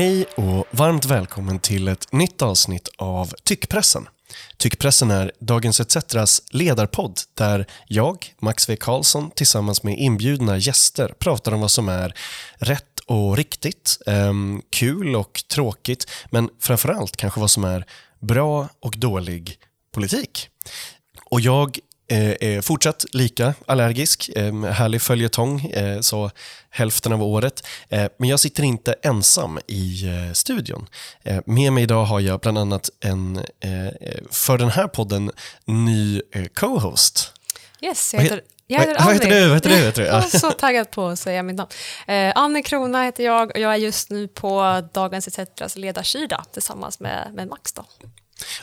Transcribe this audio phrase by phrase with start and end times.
[0.00, 4.08] Hej och varmt välkommen till ett nytt avsnitt av Tyckpressen.
[4.56, 11.52] Tyckpressen är Dagens ETCs ledarpodd där jag, Max V Karlsson, tillsammans med inbjudna gäster pratar
[11.52, 12.14] om vad som är
[12.54, 14.32] rätt och riktigt, eh,
[14.70, 17.86] kul och tråkigt, men framförallt kanske vad som är
[18.20, 19.58] bra och dålig
[19.92, 20.48] politik.
[21.24, 21.78] Och jag
[22.16, 26.30] är fortsatt lika allergisk, eh, härlig följetong, eh, så
[26.70, 27.66] hälften av året.
[27.88, 30.86] Eh, men jag sitter inte ensam i eh, studion.
[31.22, 33.92] Eh, med mig idag har jag bland annat en, eh,
[34.30, 35.30] för den här podden,
[35.64, 37.32] ny eh, co-host.
[37.82, 39.40] Yes, jag heter, jag heter vad heter Annie.
[39.40, 39.46] du?
[39.48, 39.76] Vad heter du?
[39.76, 40.08] Heter du?
[40.08, 40.24] Jag Ja.
[40.34, 41.70] är så taggad på att säga mitt namn.
[42.06, 47.00] Eh, Annie Krona heter jag och jag är just nu på Dagens ETCs ledarsida tillsammans
[47.00, 47.72] med, med Max.
[47.72, 47.84] Då.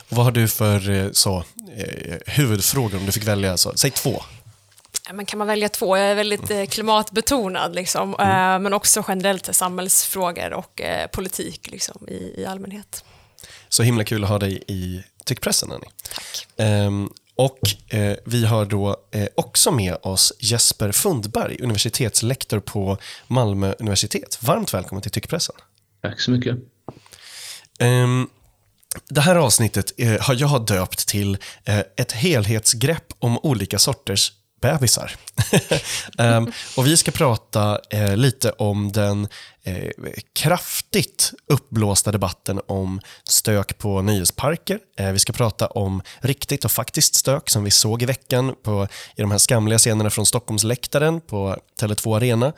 [0.08, 1.44] Och vad har du för eh, så,
[1.76, 3.56] eh, huvudfrågor om du fick välja?
[3.56, 4.22] Så, säg två.
[5.12, 5.96] Men kan man välja två?
[5.96, 10.80] Jag är väldigt eh, klimatbetonad, liksom, eh, men också generellt samhällsfrågor och
[11.12, 13.04] politik liksom, i, i allmänhet.
[13.68, 15.90] Så himla kul att ha dig i tyckpressen, Annie.
[16.14, 16.46] Tack.
[16.56, 23.74] Ehm, och eh, vi har då eh, också med oss Jesper Fundberg, universitetslektor på Malmö
[23.78, 24.38] universitet.
[24.42, 25.54] Varmt välkommen till tyckpressen.
[26.02, 26.56] Tack så mycket.
[27.78, 28.28] Ehm,
[29.08, 35.16] det här avsnittet eh, har jag döpt till eh, ett helhetsgrepp om olika sorters bebisar.
[36.18, 39.28] Ehm, och vi ska prata eh, lite om den
[39.68, 44.78] eh, kraftigt uppblåsta debatten om stök på nöjesparker.
[44.98, 48.88] Eh, vi ska prata om riktigt och faktiskt stök som vi såg i veckan på,
[49.16, 52.52] i de här skamliga scenerna från Stockholmsläktaren på Tele2 Arena.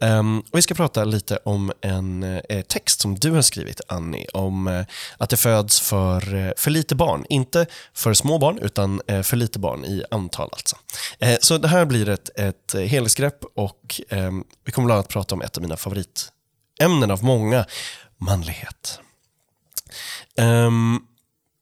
[0.00, 4.26] Ehm, och vi ska prata lite om en eh, text som du har skrivit, Annie,
[4.32, 4.84] om eh,
[5.18, 7.26] att det föds för, eh, för lite barn.
[7.28, 10.48] Inte för små barn, utan eh, för lite barn i antal.
[10.52, 10.76] Alltså.
[11.18, 15.34] Eh, så det här blir ett, ett helhetsgrepp och ehm, vi kommer bland annat prata
[15.34, 16.30] om ett av mina favorit
[16.78, 17.66] favoritämnen av många,
[18.18, 19.00] manlighet.
[20.38, 21.06] Ehm, um,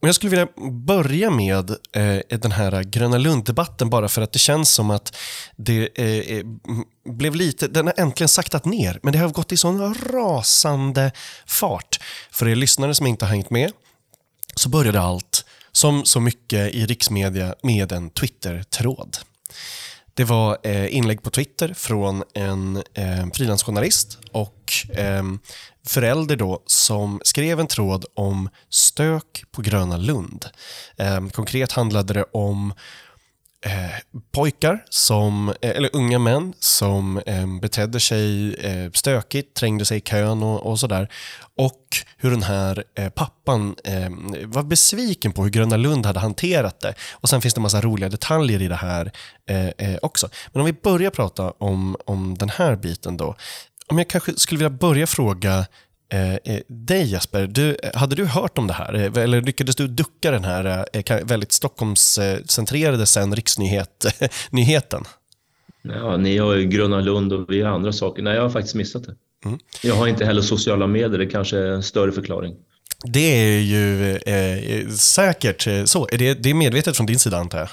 [0.00, 4.38] men jag skulle vilja börja med eh, den här Gröna Lund-debatten bara för att det
[4.38, 5.16] känns som att
[5.56, 6.44] det eh, eh,
[7.04, 11.12] blev lite, den har äntligen saktat ner, men det har gått i sån rasande
[11.46, 12.00] fart.
[12.30, 13.72] För er lyssnare som inte har hängt med
[14.56, 19.16] så började allt, som så mycket i riksmedia, med en Twitter-tråd.
[20.14, 25.22] Det var eh, inlägg på Twitter från en eh, frilansjournalist och eh,
[25.86, 30.46] förälder då som skrev en tråd om stök på Gröna Lund.
[30.96, 32.74] Eh, konkret handlade det om
[33.62, 39.98] eh, pojkar, som, eh, eller unga män som eh, betedde sig eh, stökigt, trängde sig
[39.98, 41.08] i kön och, och sådär.
[41.56, 41.86] Och
[42.16, 44.10] hur den här eh, pappan eh,
[44.44, 46.94] var besviken på hur Gröna Lund hade hanterat det.
[47.12, 49.12] Och sen finns det en massa roliga detaljer i det här
[49.46, 50.28] eh, också.
[50.52, 53.36] Men om vi börjar prata om, om den här biten då.
[53.86, 55.66] Om jag kanske skulle vilja börja fråga
[56.12, 58.94] Eh, eh, dig Jesper, du, hade du hört om det här?
[58.94, 65.04] Eh, Eller lyckades du ducka den här eh, väldigt Stockholmscentrerade sen riksnyheten?
[65.84, 68.22] Ja, ni har ju Gröna Lund och vi har andra saker.
[68.22, 69.14] Nej, jag har faktiskt missat det.
[69.82, 72.54] Jag har inte heller sociala medier, det kanske är en större förklaring.
[73.04, 76.08] Det är ju eh, säkert eh, så.
[76.12, 77.68] Är det, det är medvetet från din sida antar jag?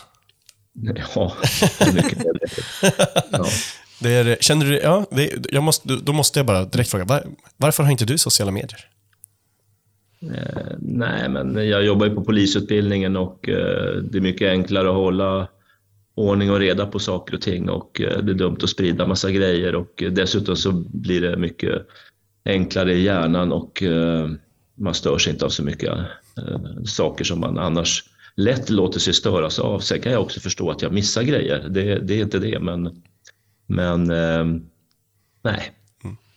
[1.16, 1.34] Ja,
[1.94, 2.66] mycket medvetet.
[3.32, 3.46] Ja.
[4.00, 7.24] Det är, känner du, ja, det, jag måste, då måste jag bara direkt fråga, var,
[7.58, 8.90] varför har inte du sociala medier?
[10.22, 14.96] Eh, nej, men jag jobbar ju på polisutbildningen och eh, det är mycket enklare att
[14.96, 15.48] hålla
[16.16, 19.32] ordning och reda på saker och ting och eh, det är dumt att sprida massa
[19.32, 21.88] grejer och eh, dessutom så blir det mycket
[22.46, 24.30] enklare i hjärnan och eh,
[24.76, 28.04] man störs inte av så mycket eh, saker som man annars
[28.36, 29.80] lätt låter sig störas av.
[29.80, 33.02] Sen kan jag också förstå att jag missar grejer, det, det är inte det, men,
[33.70, 34.46] men eh,
[35.44, 35.72] nej.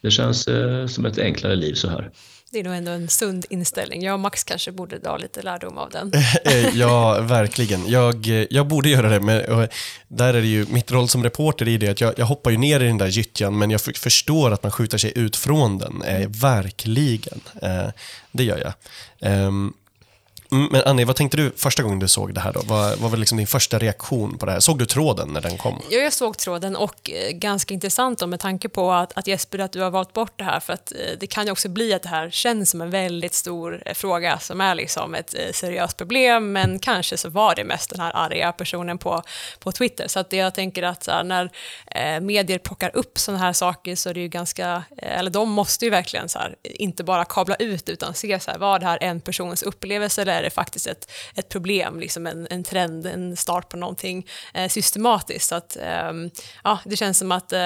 [0.03, 2.11] Det känns eh, som ett enklare liv så här.
[2.53, 4.03] Det är nog ändå en sund inställning.
[4.03, 6.13] Jag och Max kanske borde dra lite lärdom av den.
[6.45, 7.89] Eh, ja, verkligen.
[7.89, 9.69] Jag, eh, jag borde göra det, men och,
[10.09, 12.57] där är det ju, mitt roll som reporter är det att jag, jag hoppar ju
[12.57, 16.03] ner i den där gyttjan, men jag förstår att man skjuter sig ut från den.
[16.03, 17.41] Eh, verkligen.
[17.63, 17.89] Eh,
[18.33, 18.73] det gör jag.
[19.21, 19.73] Ehm,
[20.53, 22.61] mm, men Annie, vad tänkte du första gången du såg det här då?
[22.65, 24.61] Vad, vad var liksom din första reaktion på det här?
[24.61, 25.83] Såg du tråden när den kom?
[25.91, 29.59] Ja, jag såg tråden och eh, ganska intressant då, med tanke på att, att Jesper,
[29.59, 31.95] att du har valt bort det här för att eh, det kan ju också bli
[31.95, 35.53] att det här känns som en väldigt stor eh, fråga som är liksom ett eh,
[35.53, 39.23] seriöst problem men kanske så var det mest den här arga personen på,
[39.59, 40.09] på Twitter.
[40.09, 41.51] Så att jag tänker att så här, när
[41.87, 45.51] eh, medier plockar upp sådana här saker så är det ju ganska, eh, eller de
[45.51, 48.87] måste ju verkligen så här, inte bara kabla ut utan se så här, var det
[48.87, 53.07] här en persons upplevelse eller är det faktiskt ett, ett problem, liksom en, en trend,
[53.07, 55.49] en start på någonting eh, systematiskt.
[55.49, 56.13] Så att, eh,
[56.65, 57.61] ja, det känns som att eh,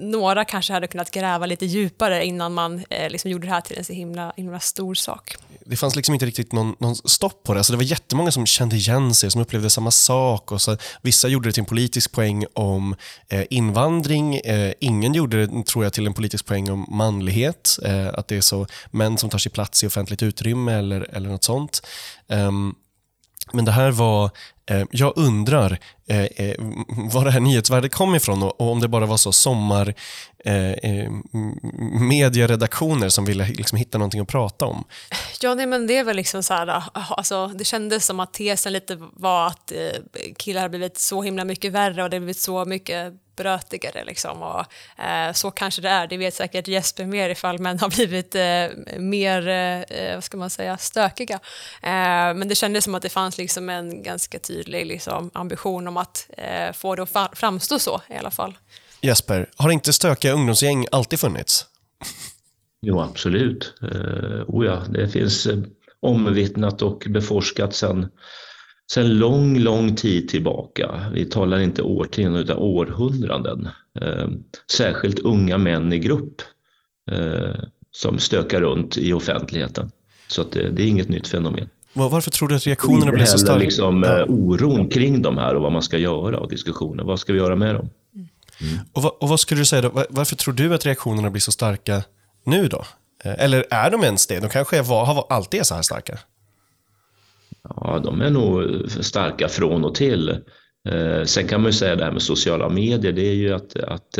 [0.00, 3.78] några kanske hade kunnat gräva lite djupare innan man eh, liksom gjorde det här till
[3.78, 5.36] en så himla, himla stor sak.
[5.66, 7.60] Det fanns liksom inte riktigt någon, någon stopp på det.
[7.60, 10.52] Alltså det var jättemånga som kände igen sig, som upplevde samma sak.
[10.52, 12.96] Och så, vissa gjorde det till en politisk poäng om
[13.28, 14.36] eh, invandring.
[14.36, 17.78] Eh, ingen gjorde det, tror jag, till en politisk poäng om manlighet.
[17.84, 21.28] Eh, att det är så män som tar sig plats i offentligt utrymme eller, eller
[21.28, 21.86] något sånt.
[22.28, 22.74] Um,
[23.52, 24.30] men det här var,
[24.66, 25.78] eh, jag undrar
[26.10, 26.54] Eh, eh,
[26.88, 29.94] var det här nyhetsvärdet kom ifrån och, och om det bara var så sommar
[30.44, 31.10] eh, eh
[32.00, 34.84] medieredaktioner som ville liksom hitta någonting att prata om.
[35.40, 38.20] Ja, nej, men det är väl liksom så här, ah, ah, alltså, det kändes som
[38.20, 39.78] att tesen lite var att eh,
[40.36, 44.04] killar har blivit så himla mycket värre och det har blivit så mycket brötigare.
[44.04, 44.42] Liksom.
[44.42, 44.64] Och,
[45.04, 48.98] eh, så kanske det är, det vet säkert Jesper mer ifall män har blivit eh,
[49.00, 51.34] mer, eh, eh vad ska man säga, stökiga.
[51.82, 55.96] Eh, men det kändes som att det fanns liksom en ganska tydlig liksom, ambition om
[56.00, 58.58] att eh, få det att framstå så i alla fall.
[59.00, 61.66] Jesper, har inte stökiga ungdomsgäng alltid funnits?
[62.82, 63.74] Jo, absolut.
[63.82, 65.64] Uh, oh ja, det finns uh,
[66.00, 68.08] omvittnat och beforskat sedan
[68.92, 71.10] sedan lång, lång tid tillbaka.
[71.14, 73.68] Vi talar inte årtionden utan århundraden.
[74.00, 74.28] Eh,
[74.72, 76.42] särskilt unga män i grupp
[77.10, 77.54] eh,
[77.90, 79.90] som stökar runt i offentligheten.
[80.28, 81.68] Så att det, det är inget nytt fenomen.
[81.92, 83.58] Varför tror du att reaktionerna blir så starka?
[83.58, 84.18] Liksom, ja.
[84.18, 87.04] Eh, oron kring de här och vad man ska göra och diskussioner.
[87.04, 87.90] Vad ska vi göra med dem?
[88.60, 88.78] Mm.
[88.92, 90.04] Och, vad, och, vad, skulle du säga då?
[90.10, 92.02] Varför tror du att reaktionerna blir så starka
[92.44, 92.84] nu då?
[93.24, 94.40] Eh, eller är de ens det?
[94.40, 96.18] De kanske var, har alltid är så här starka?
[97.68, 100.28] Ja, de är nog starka från och till.
[100.88, 103.76] Eh, sen kan man ju säga det här med sociala medier, det är ju att,
[103.76, 104.18] att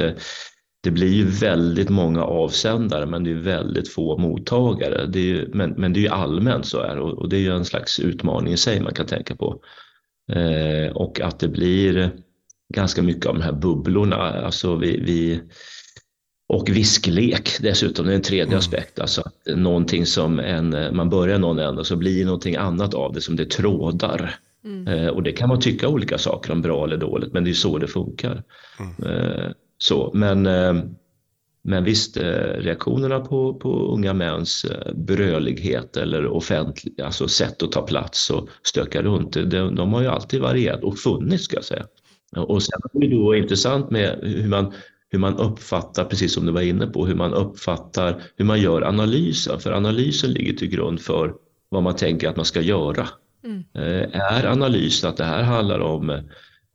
[0.83, 5.07] det blir ju väldigt många avsändare men det är väldigt få mottagare.
[5.07, 7.57] Det ju, men, men det är ju allmänt så här och, och, det är ju
[7.57, 9.61] en slags utmaning i sig man kan tänka på.
[10.33, 12.11] Eh, och att det blir
[12.75, 14.17] ganska mycket av de här bubblorna.
[14.17, 15.41] Alltså vi, vi
[16.49, 18.59] och visklek dessutom, det är en tredje mm.
[18.59, 19.01] aspekt.
[19.01, 23.21] Alltså att någonting som en, man börjar någon ända så blir någonting annat av det
[23.21, 24.35] som det trådar.
[24.65, 24.89] Mm.
[24.89, 27.55] Eh, och det kan man tycka olika saker om, bra eller dåligt, men det är
[27.55, 28.43] så det funkar.
[28.79, 29.15] Mm.
[29.15, 29.51] Eh,
[29.83, 30.75] så, men, eh,
[31.63, 32.23] men visst, eh,
[32.59, 38.49] reaktionerna på, på unga mäns eh, brölighet eller offentlig, alltså sätt att ta plats och
[38.63, 41.87] stöka runt, de, de har ju alltid varierat och funnits ska jag säga.
[42.37, 44.73] Och sen är det då intressant med hur man
[45.13, 48.83] hur man uppfattar, precis som du var inne på, hur man uppfattar, hur man gör
[48.83, 49.61] analysen.
[49.61, 51.35] För analysen ligger till grund för
[51.69, 53.09] vad man tänker att man ska göra.
[53.45, 53.65] Mm.
[54.13, 56.23] Är analysen att det här handlar om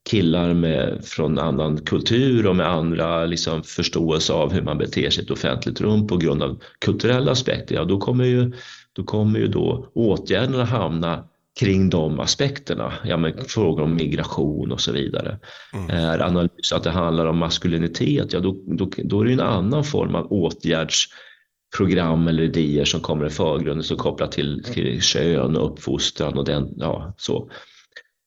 [0.10, 5.24] killar med, från annan kultur och med andra liksom, förståelse av hur man beter sig
[5.24, 8.52] i ett offentligt rum på grund av kulturella aspekter, ja då kommer ju,
[8.94, 11.24] då kommer ju då åtgärderna hamna
[11.60, 12.94] kring de aspekterna.
[13.04, 15.40] Ja, men frågor om migration och så vidare.
[15.74, 15.90] Mm.
[15.90, 19.84] Är analys att det handlar om maskulinitet, ja då, då, då är det en annan
[19.84, 25.72] form av åtgärdsprogram eller idéer som kommer i förgrunden som kopplar till, till kön och
[25.72, 27.50] uppfostran och den, ja, så.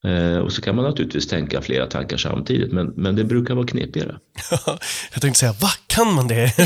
[0.04, 3.66] Eh, och så kan man naturligtvis tänka flera tankar samtidigt, men, men det brukar vara
[3.66, 4.18] knepigare.
[5.12, 5.68] jag tänkte säga, va?
[5.86, 6.34] Kan man det?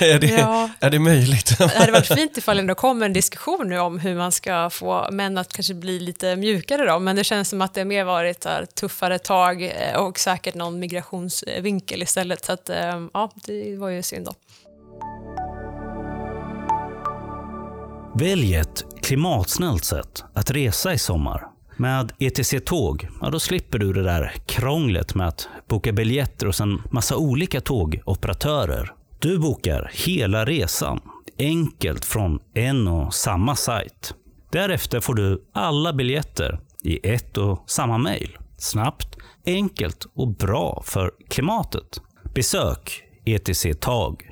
[0.00, 0.70] är, det ja.
[0.80, 1.58] är det möjligt?
[1.58, 5.08] det hade varit fint ifall det kom en diskussion nu om hur man ska få
[5.12, 8.44] män att kanske bli lite mjukare då, men det känns som att det mer varit
[8.44, 13.88] här, tuffare tag eh, och säkert någon migrationsvinkel istället, så att, eh, ja, det var
[13.88, 14.34] ju synd då.
[18.14, 21.57] Välj ett klimatsnällt sätt att resa i sommar.
[21.80, 26.60] Med ETC Tåg, ja, då slipper du det där krånglet med att boka biljetter hos
[26.60, 28.92] en massa olika tågoperatörer.
[29.18, 31.00] Du bokar hela resan,
[31.38, 34.14] enkelt från en och samma sajt.
[34.52, 38.38] Därefter får du alla biljetter i ett och samma mejl.
[38.56, 39.16] Snabbt,
[39.46, 42.00] enkelt och bra för klimatet.
[42.34, 44.24] Besök etctag.se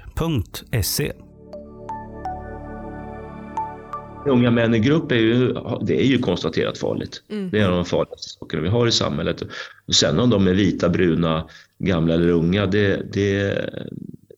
[4.26, 7.22] Unga män i grupp är ju, det är ju konstaterat farligt.
[7.30, 7.50] Mm.
[7.50, 9.42] Det är en av de farligaste sakerna vi har i samhället.
[9.86, 13.58] Och sen om de är vita, bruna, gamla eller unga, det, det,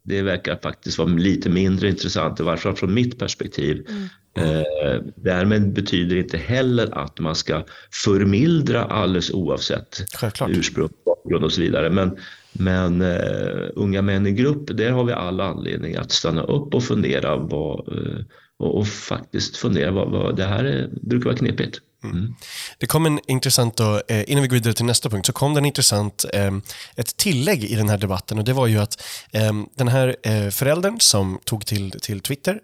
[0.02, 3.86] det verkar faktiskt vara lite mindre intressant, i varje fall från mitt perspektiv.
[3.88, 4.08] Mm.
[4.38, 7.64] Eh, därmed betyder det inte heller att man ska
[8.04, 10.50] förmildra alldeles oavsett Självklart.
[10.50, 11.90] ursprung, bakgrund och så vidare.
[11.90, 12.16] Men,
[12.52, 16.84] men uh, unga män i grupp, där har vi alla anledning att stanna upp och
[16.84, 18.20] fundera vad, uh,
[18.58, 21.80] och, och faktiskt fundera vad, vad det här är, brukar vara knepigt.
[22.04, 22.34] Mm.
[22.78, 25.54] Det kom en intressant, då, eh, innan vi går vidare till nästa punkt, så kom
[25.54, 26.50] det en intressant, eh,
[26.96, 30.16] ett tillägg i den här debatten och det var ju att eh, den här
[30.50, 32.60] föräldern som tog till, till Twitter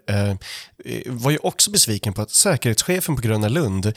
[1.05, 3.93] var ju också besviken på att säkerhetschefen på Gröna Lund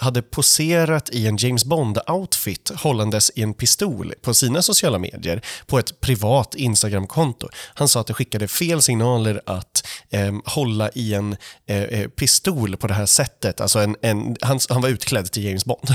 [0.00, 5.78] hade poserat i en James Bond-outfit hållandes i en pistol på sina sociala medier på
[5.78, 7.48] ett privat Instagram-konto.
[7.74, 9.77] Han sa att det skickade fel signaler att
[10.10, 13.60] eh, hålla i en eh, eh, pistol på det här sättet.
[13.60, 15.94] Alltså en, en, han, han var utklädd till James Bond.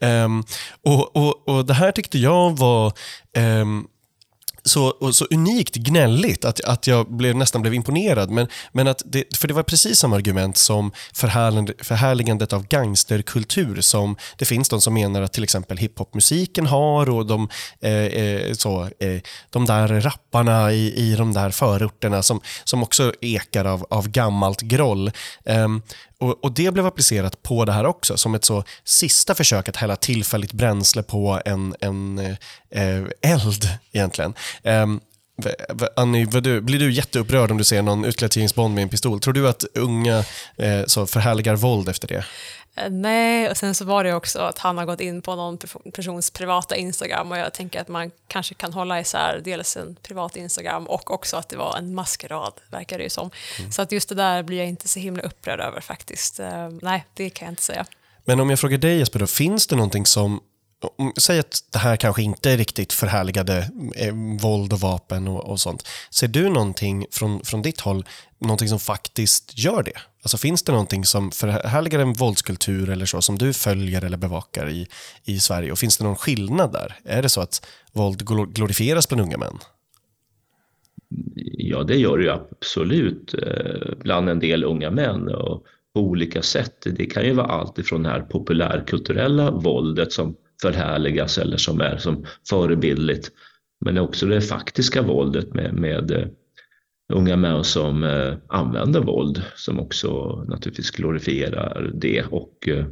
[0.00, 0.44] um,
[0.84, 2.92] och, och, och Det här tyckte jag var
[3.36, 3.88] um,
[4.64, 8.30] så, så unikt gnälligt att, att jag blev, nästan blev imponerad.
[8.30, 14.16] Men, men att det, för det var precis samma argument som förhärligandet av gangsterkultur som
[14.36, 17.48] det finns de som menar att till exempel hiphopmusiken har och de,
[17.80, 23.12] eh, eh, så, eh, de där rapparna i, i de där förorterna som, som också
[23.20, 25.10] ekar av, av gammalt groll.
[25.44, 25.68] Eh,
[26.24, 29.76] och, och, Det blev applicerat på det här också, som ett så sista försök att
[29.76, 32.18] hälla tillfälligt bränsle på en, en
[32.70, 34.34] eh, eld egentligen.
[34.62, 34.86] Eh,
[35.96, 39.20] Annie, du, blir du jätteupprörd om du ser någon utklädd James Bond med en pistol?
[39.20, 40.24] Tror du att unga
[40.56, 42.24] eh, så förhärligar våld efter det?
[42.76, 45.58] Eh, nej, och sen så var det också att han har gått in på någon
[45.92, 50.36] persons privata Instagram och jag tänker att man kanske kan hålla isär dels en privat
[50.36, 53.30] Instagram och också att det var en maskerad, verkar det ju som.
[53.58, 53.72] Mm.
[53.72, 56.40] Så att just det där blir jag inte så himla upprörd över faktiskt.
[56.40, 57.86] Uh, nej, det kan jag inte säga.
[58.24, 60.40] Men om jag frågar dig Jesper, då, finns det någonting som
[60.98, 65.50] Mm, säg att det här kanske inte är riktigt förhärligade eh, våld och vapen och,
[65.50, 65.88] och, sånt.
[66.10, 68.04] Ser du någonting från, från ditt håll,
[68.38, 69.98] någonting som faktiskt gör det?
[70.22, 74.70] Alltså finns det någonting som förhärligar en våldskultur eller så som du följer eller bevakar
[74.70, 74.88] i,
[75.24, 75.72] i Sverige?
[75.72, 76.96] Och finns det någon skillnad där?
[77.04, 79.58] Är det så att våld glorifieras bland unga män?
[81.56, 85.64] Ja, det gör det ju absolut eh, bland en del unga män och
[85.94, 86.86] på olika sätt.
[86.96, 91.96] Det kan ju vara allt ifrån det här populärkulturella våldet som förhärligas eller som är
[91.96, 93.30] som förebildligt.
[93.84, 96.26] Men också det faktiska våldet med, med eh,
[97.12, 102.86] unga män som eh, använder våld som också naturligtvis glorifierar det och eh,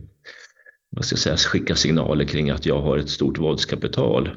[0.90, 4.30] vad ska jag säga, skickar signaler kring att jag har ett stort våldskapital.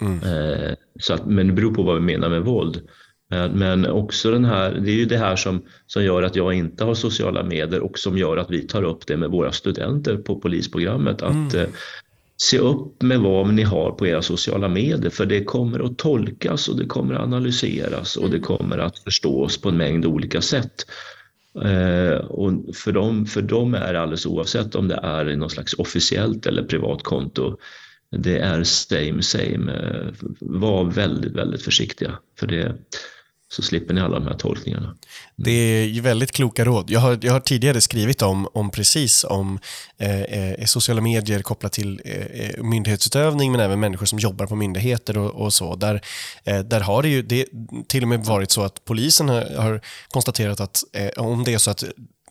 [0.00, 0.20] Mm.
[1.00, 2.88] Så att, men det beror på vad vi menar med våld.
[3.30, 6.54] Men, men också den här, det är ju det här som, som gör att jag
[6.54, 10.16] inte har sociala medier och som gör att vi tar upp det med våra studenter
[10.16, 11.22] på polisprogrammet.
[11.22, 11.70] Att mm.
[12.36, 16.68] Se upp med vad ni har på era sociala medier för det kommer att tolkas
[16.68, 20.86] och det kommer att analyseras och det kommer att förstås på en mängd olika sätt.
[21.64, 26.46] Eh, och för dem, för dem är alldeles oavsett om det är något slags officiellt
[26.46, 27.56] eller privat konto.
[28.16, 29.72] Det är same same.
[29.72, 32.74] Eh, var väldigt, väldigt försiktiga för det,
[33.48, 34.96] så slipper ni alla de här tolkningarna.
[35.36, 36.90] Det är ju väldigt kloka råd.
[36.90, 39.58] Jag har, jag har tidigare skrivit om, om precis om
[39.98, 44.56] eh, eh, sociala medier kopplat till eh, eh, myndighetsutövning men även människor som jobbar på
[44.56, 45.76] myndigheter och, och så.
[45.76, 46.00] Där,
[46.44, 47.46] eh, där har det ju det,
[47.88, 51.58] till och med varit så att polisen har, har konstaterat att eh, om det är
[51.58, 51.84] så att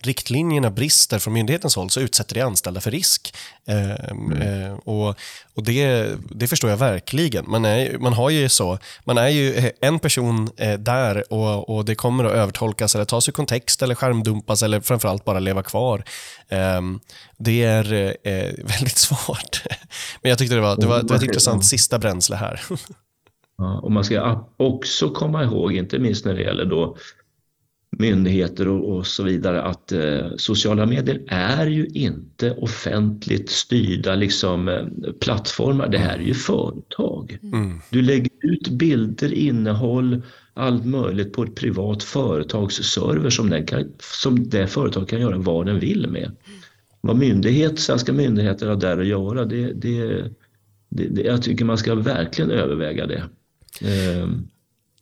[0.05, 3.35] riktlinjerna brister från myndighetens håll så utsätter det anställda för risk.
[3.67, 4.41] Eh, mm.
[4.41, 5.19] eh, och
[5.55, 7.49] och det, det förstår jag verkligen.
[7.49, 11.85] Man är, man har ju så, man är ju en person eh, där och, och
[11.85, 16.03] det kommer att övertolkas eller tas ur kontext eller skärmdumpas eller framförallt bara leva kvar.
[16.49, 16.99] Ehm,
[17.37, 17.93] det är
[18.23, 19.63] eh, väldigt svårt.
[20.21, 22.61] Men jag tyckte det var, det var, det var ett intressant sista bränsle här.
[23.57, 26.97] Ja, och man ska också komma ihåg, inte minst när det gäller då
[27.99, 34.67] myndigheter och, och så vidare att eh, sociala medier är ju inte offentligt styrda liksom,
[34.67, 34.83] eh,
[35.19, 35.89] plattformar.
[35.89, 37.37] Det här är ju företag.
[37.43, 37.79] Mm.
[37.89, 40.21] Du lägger ut bilder, innehåll,
[40.53, 45.37] allt möjligt på ett privat företags server som, den kan, som det företaget kan göra
[45.37, 46.31] vad den vill med.
[47.01, 50.23] Vad myndighet, svenska myndigheter har där att göra, det, det,
[50.89, 53.23] det, det jag tycker man ska verkligen överväga det.
[53.81, 54.27] Eh,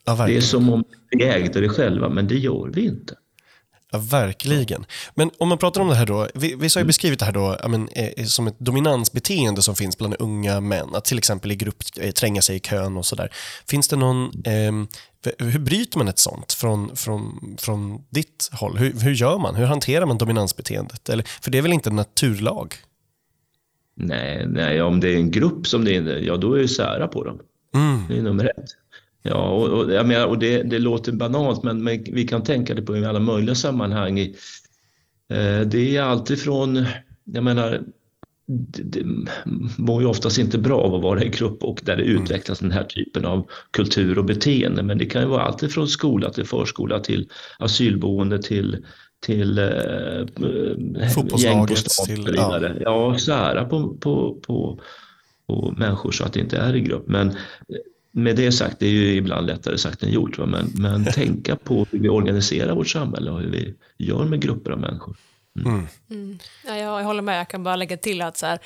[0.05, 3.15] Ja, det är som om vi ägde det själva, men det gör vi inte.
[3.91, 4.86] Ja, verkligen.
[5.15, 6.88] Men om man pratar om det här då, vi, vi har ju mm.
[6.88, 11.05] beskrivit det här då men, eh, som ett dominansbeteende som finns bland unga män, att
[11.05, 13.29] till exempel i grupp eh, tränga sig i kön och sådär.
[13.67, 14.72] Finns det någon, eh,
[15.38, 18.77] hur bryter man ett sånt från, från, från ditt håll?
[18.77, 19.55] Hur, hur gör man?
[19.55, 21.10] Hur hanterar man dominansbeteendet?
[21.10, 22.75] Eller, för det är väl inte en naturlag?
[23.95, 27.07] Nej, nej, om det är en grupp som det är, ja då är det sära
[27.07, 27.39] på dem.
[27.75, 28.03] Mm.
[28.10, 28.82] Det är nummer ett.
[29.25, 32.73] Ja, och, och, jag menar, och det, det låter banalt men, men, vi kan tänka
[32.73, 34.19] det på i alla möjliga sammanhang.
[34.19, 36.85] Eh, det är alltifrån,
[37.23, 37.83] jag menar,
[38.45, 39.05] det, det
[39.77, 42.23] mår ju oftast inte bra av att vara i grupp och där det mm.
[42.23, 44.83] utvecklas den här typen av kultur och beteende.
[44.83, 48.85] Men det kan ju vara allt från skola till förskola till asylboende till,
[49.25, 49.65] till eh,
[51.15, 52.77] Fotbollslaget, till, och så vidare.
[52.79, 54.79] Ja, ja sära på, på, på,
[55.47, 57.07] på människor så att det inte är i grupp.
[57.07, 57.35] Men
[58.15, 60.46] med det sagt, det är ju ibland lättare sagt än gjort, va?
[60.46, 64.72] Men, men tänka på hur vi organiserar vårt samhälle och hur vi gör med grupper
[64.72, 65.15] av människor.
[65.60, 65.88] Mm.
[66.10, 66.39] Mm.
[66.65, 68.60] Ja, jag, håller med, jag kan bara lägga till att så här,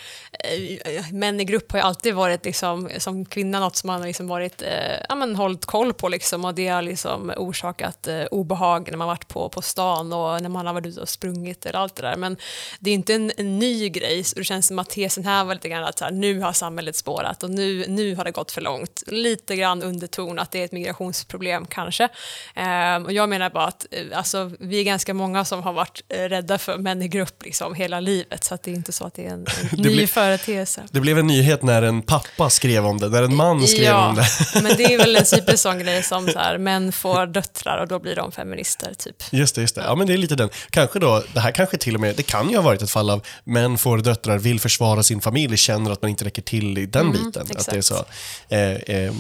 [0.86, 4.08] äh, män i grupp har ju alltid varit liksom, som kvinna något som man har
[4.08, 4.68] liksom varit, äh,
[5.10, 9.08] ja, men, hållit koll på liksom, och det har liksom orsakat äh, obehag när man
[9.08, 12.02] varit på, på stan och när man har varit ute och sprungit eller allt det
[12.02, 12.16] där.
[12.16, 12.38] Men
[12.80, 15.54] det är inte en, en ny grej, så det känns som att tesen här var
[15.54, 18.52] lite grann att så här, nu har samhället spårat och nu, nu har det gått
[18.52, 19.04] för långt.
[19.08, 22.10] Lite grann underton att det är ett migrationsproblem kanske.
[23.06, 26.77] Och jag menar bara att alltså, vi är ganska många som har varit rädda för
[26.78, 29.46] män i grupp liksom hela livet, så det är inte så att det är en,
[29.72, 30.84] en ny ble, företeelse.
[30.92, 34.10] Det blev en nyhet när en pappa skrev om det, när en man skrev ja,
[34.10, 34.28] om det.
[34.62, 37.88] men det är väl en typisk sån grej som så här, män får döttrar och
[37.88, 39.16] då blir de feminister, typ.
[39.32, 39.82] Just det, just det.
[39.82, 40.50] Ja, men det är lite den.
[40.70, 43.10] Kanske då, det här kanske till och med, det kan ju ha varit ett fall
[43.10, 46.86] av män får döttrar, vill försvara sin familj, känner att man inte räcker till i
[46.86, 47.48] den mm, biten.
[47.50, 47.60] Exakt.
[47.60, 48.06] Att det är så,
[48.50, 49.14] eh, eh,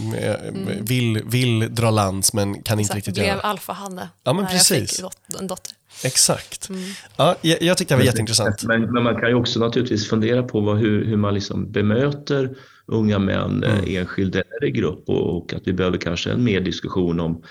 [0.48, 0.86] mm.
[0.86, 3.36] vill, vill dra lands men kan exakt, inte riktigt blev göra.
[3.36, 5.00] blev alfahanne ja, men precis.
[5.00, 5.74] jag fick en dotter.
[6.04, 6.70] Exakt.
[6.70, 6.82] Mm.
[7.18, 8.64] Ja, jag, jag tyckte det var jätteintressant.
[8.64, 12.56] Men, men, man kan ju också naturligtvis fundera på vad, hur, hur man liksom bemöter
[12.86, 13.64] unga män mm.
[13.64, 17.44] Eh, enskilt eller i grupp och, och, att vi behöver kanske en mer diskussion om,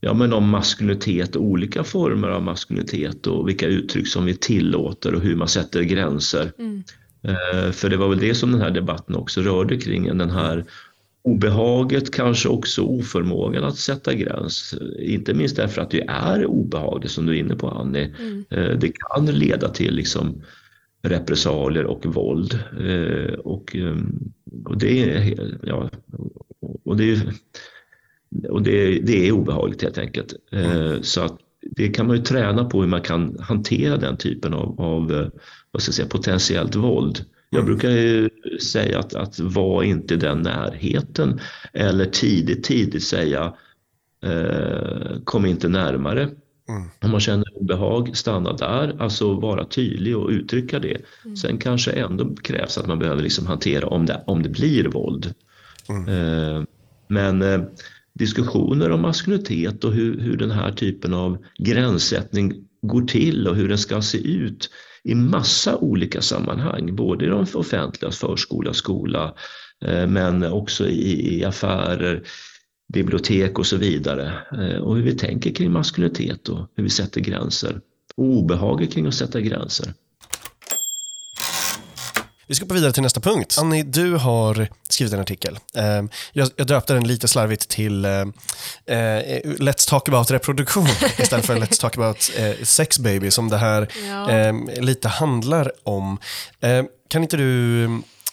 [0.00, 5.20] ja, men om maskulinitet, olika former av maskulinitet och vilka uttryck som vi tillåter och
[5.20, 6.52] hur man sätter gränser.
[6.58, 6.82] Mm.
[7.22, 10.64] Eh, för det var väl det som den här debatten också rörde kring, den här
[11.22, 14.74] obehaget, kanske också oförmågan att sätta gräns.
[14.98, 18.14] Inte minst därför att det är obehagligt som du är inne på Annie.
[18.20, 18.44] Mm.
[18.50, 20.42] Eh, det kan leda till liksom
[21.02, 22.58] repressalier och våld.
[22.80, 24.32] Eh, och, ehm,
[24.64, 25.90] och det är, ja,
[26.84, 27.22] och det,
[28.48, 30.34] och det, det är obehagligt helt enkelt.
[30.52, 31.02] Eh, mm.
[31.02, 31.38] Så att
[31.76, 35.30] det kan man ju träna på hur man kan hantera den typen av, av
[35.70, 37.24] vad ska jag säga, potentiellt våld.
[37.50, 37.66] Jag mm.
[37.66, 41.40] brukar ju säga att, att var inte den närheten
[41.72, 43.54] eller tidigt, tidigt säga
[44.24, 46.22] eh, kom inte närmare.
[46.68, 46.88] Mm.
[47.00, 50.96] Om man känner obehag, stanna där, alltså vara tydlig och uttrycka det.
[51.24, 51.36] Mm.
[51.36, 55.34] Sen kanske ändå krävs att man behöver liksom hantera om det, om det blir våld.
[55.88, 56.08] Mm.
[56.08, 56.64] Eh,
[57.08, 57.60] men eh,
[58.12, 63.68] diskussioner om maskulinitet och hur, hur den här typen av gränssättning går till och hur
[63.68, 64.70] den ska se ut
[65.08, 69.34] i massa olika sammanhang, både i de offentliga, förskola, skola,
[69.84, 72.22] eh, men också i, affärer,
[72.92, 74.32] bibliotek och så vidare.
[74.52, 77.80] Eh, och hur vi tänker kring maskulinitet och hur vi sätter gränser.
[78.16, 79.94] Och obehaget kring att sätta gränser.
[82.48, 83.56] Vi ska gå vidare till nästa punkt.
[83.58, 85.58] Annie, du har skrivit en artikel.
[85.74, 88.10] Ehm, jag, döpte den lite slarvigt till eh,
[88.86, 90.86] eh, Let's talk about reproduktion
[91.18, 94.30] istället för Let's talk about eh, sex baby som det här ja.
[94.30, 96.18] Ehm, lite handlar om.
[96.60, 97.88] Ehm, kan inte du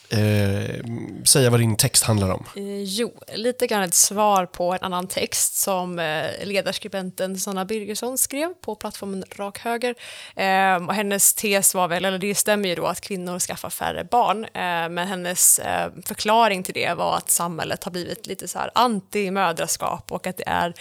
[0.10, 0.86] eh,
[1.26, 2.46] säga vad din text handlar om?
[2.56, 8.18] Eh, jo, lite grann ett svar på en annan text som eh, ledarskribenten Sanna Birgersson
[8.18, 9.96] skrev på plattformen Rak Höger.
[10.36, 14.04] Eh, och hennes tes var väl, eller det stämmer ju då att kvinnor skaffar färre
[14.04, 18.60] barn, eh, men hennes eh, förklaring till det var att samhället har blivit lite så
[18.60, 20.74] här anti-mödraskap och att det är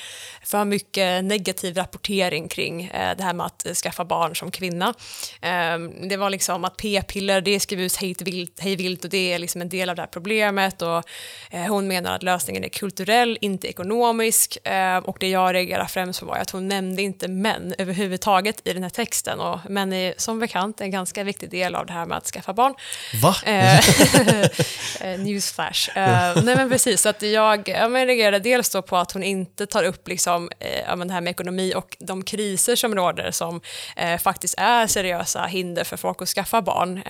[0.43, 4.95] för mycket negativ rapportering kring eh, det här med att eh, skaffa barn som kvinna.
[5.41, 9.69] Eh, det var liksom att p-piller, det skrivs hej vilt och det är liksom en
[9.69, 11.03] del av det här problemet och
[11.51, 16.21] eh, hon menar att lösningen är kulturell, inte ekonomisk eh, och det jag reagerar främst
[16.21, 20.15] på var att hon nämnde inte män överhuvudtaget i den här texten och män är
[20.17, 22.75] som bekant en ganska viktig del av det här med att skaffa barn.
[23.23, 23.37] Va?
[23.47, 23.79] Eh,
[25.13, 25.99] eh, newsflash.
[25.99, 29.23] Eh, nej men precis, så att jag, ja, men reagerade dels då på att hon
[29.23, 33.61] inte tar upp liksom, eh, det här med ekonomi och de kriser som råder som
[33.97, 37.03] eh, faktiskt är seriösa hinder för folk att skaffa barn.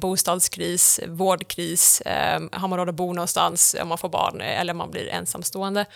[0.00, 4.40] Bostadskris, vård kris, ehm, har man råd att bo någonstans eh, om man får barn
[4.40, 5.86] eh, eller om man blir ensamstående.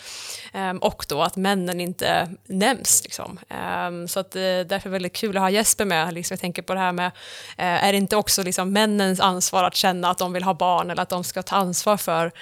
[0.52, 3.00] Ehm, och då att männen inte nämns.
[3.04, 3.38] Liksom.
[3.48, 6.14] Ehm, så att, eh, därför är det väldigt kul att ha Jesper med.
[6.14, 7.10] Liksom, jag tänker på det här med,
[7.56, 11.02] är det inte också liksom, männens ansvar att känna att de vill ha barn eller
[11.02, 12.32] att de ska ta ansvar för,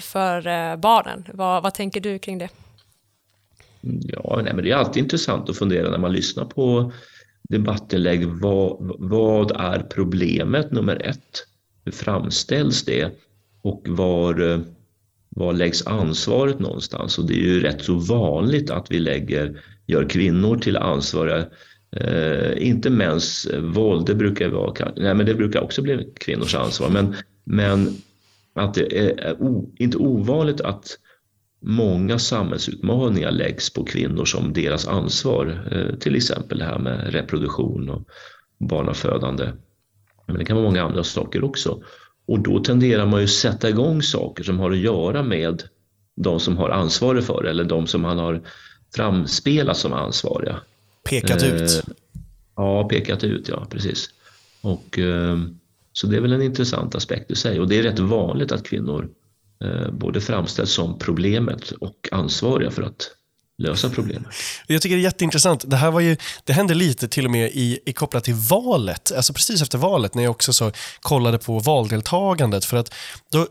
[0.00, 1.24] för barnen?
[1.32, 2.48] Vad, vad tänker du kring det?
[3.80, 6.92] Ja, nej, men det är alltid intressant att fundera när man lyssnar på
[7.48, 8.26] debattinlägg.
[8.26, 11.44] Vad, vad är problemet nummer ett?
[11.88, 13.10] Hur framställs det?
[13.62, 14.60] Och var, eh,
[15.28, 17.18] var läggs ansvaret någonstans?
[17.18, 21.46] Och det är ju rätt så vanligt att vi lägger, gör kvinnor till ansvariga
[21.96, 26.88] Eh, inte mäns våld, det brukar vara, nej men det brukar också bli kvinnors ansvar,
[26.88, 27.96] men, men
[28.54, 30.98] att det är o, inte ovanligt att
[31.62, 35.68] många samhällsutmaningar läggs på kvinnor som deras ansvar.
[35.72, 38.08] Eh, till exempel det här med reproduktion och
[38.58, 39.44] barnafödande.
[40.28, 41.82] Men det kan vara många andra saker också.
[42.26, 45.62] Och då tenderar man ju sätta igång saker som har att göra med
[46.16, 48.42] de som har ansvaret för det eller de som man har
[48.94, 50.60] framspelat som ansvariga.
[51.04, 51.82] Pekat Eh, ut.
[52.56, 54.10] Ja, pekat ut, ja precis.
[54.60, 55.38] Och, eh,
[55.92, 58.66] så det är väl en intressant aspekt i sig och det är rätt vanligt att
[58.66, 59.08] kvinnor
[59.64, 63.10] eh, både framställs som problemet och ansvariga för att
[63.58, 64.28] lösa problemet.
[64.66, 65.70] Jag tycker det är jätteintressant.
[65.70, 69.12] Det här var ju, det hände lite till och med i, i kopplat till valet,
[69.16, 72.64] alltså precis efter valet när jag också så kollade på valdeltagandet.
[72.64, 72.94] För att
[73.32, 73.46] då,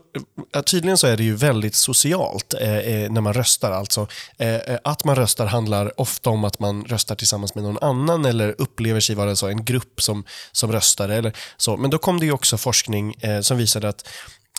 [0.54, 3.72] eh, tydligen så är det ju väldigt socialt eh, eh när man röstar.
[3.72, 4.06] Alltså,
[4.38, 8.24] eh, eh, att man röstar handlar ofta om att man röstar tillsammans med någon annan
[8.24, 11.08] eller upplever sig vara så, en grupp som, som röstar.
[11.08, 11.76] Eller så.
[11.76, 14.08] Men då kom det ju också forskning eh, som visade att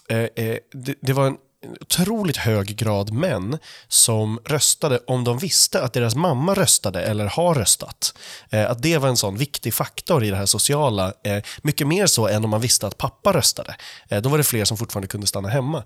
[0.09, 0.25] eh,
[0.73, 1.37] det, det var en
[1.81, 7.55] otroligt hög grad män som röstade om de visste att deras mamma röstade eller har
[7.55, 8.13] röstat.
[8.49, 11.13] Eh, att det var en sån viktig faktor i det här sociala.
[11.23, 13.75] Eh, mycket mer så än om man visste att pappa röstade.
[14.09, 15.83] Eh, då var det fler som fortfarande kunde stanna hemma.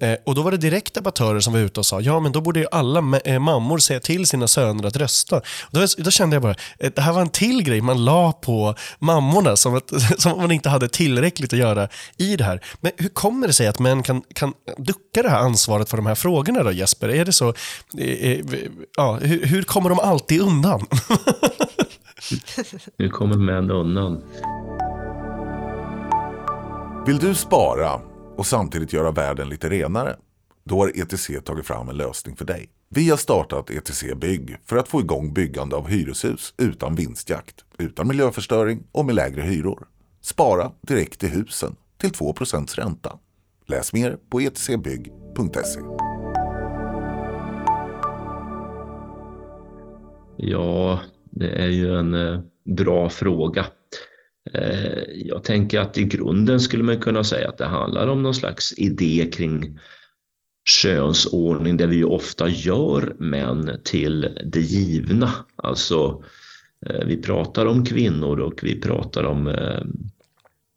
[0.00, 2.40] Eh, och då var det direkt debattörer som var ute och sa ja men då
[2.40, 5.36] borde ju alla eh, mammor säga till sina söner att rösta.
[5.36, 8.32] Och då, då kände jag bara, eh, det här var en till grej man la
[8.32, 12.64] på mammorna som, att, som att man inte hade tillräckligt att göra i det här.
[12.80, 16.06] Men hur kommer det sig att män kan, kan ducka det här ansvaret för de
[16.06, 17.08] här frågorna då Jesper?
[17.08, 17.54] Är det så,
[18.96, 20.86] ja, hur, hur kommer de alltid undan?
[22.98, 24.22] Nu kommer män undan.
[27.06, 28.00] Vill du spara
[28.36, 30.16] och samtidigt göra världen lite renare?
[30.64, 32.68] Då har ETC tagit fram en lösning för dig.
[32.88, 38.08] Vi har startat ETC Bygg för att få igång byggande av hyreshus utan vinstjakt, utan
[38.08, 39.86] miljöförstöring och med lägre hyror.
[40.20, 43.18] Spara direkt i husen till 2% ränta.
[43.66, 45.80] Läs mer på etcbygg.se.
[50.36, 51.00] Ja,
[51.30, 53.66] det är ju en eh, bra fråga.
[54.52, 58.34] Eh, jag tänker att i grunden skulle man kunna säga att det handlar om någon
[58.34, 59.78] slags idé kring
[60.64, 65.30] könsordning där vi ju ofta gör män till det givna.
[65.56, 66.24] Alltså,
[66.86, 69.82] eh, vi pratar om kvinnor och vi pratar om eh,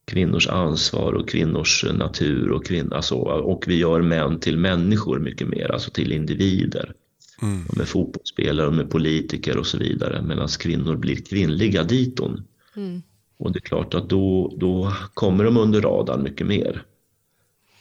[0.08, 5.48] kvinnors ansvar och kvinnors natur och, kvinn, alltså, och vi gör män till människor mycket
[5.48, 6.93] mer, alltså till individer.
[7.70, 10.22] Och med fotbollsspelare och med politiker och så vidare.
[10.22, 12.43] Medan kvinnor blir kvinnliga diton.
[13.38, 16.84] Och det är klart att då, då kommer de under radarn mycket mer.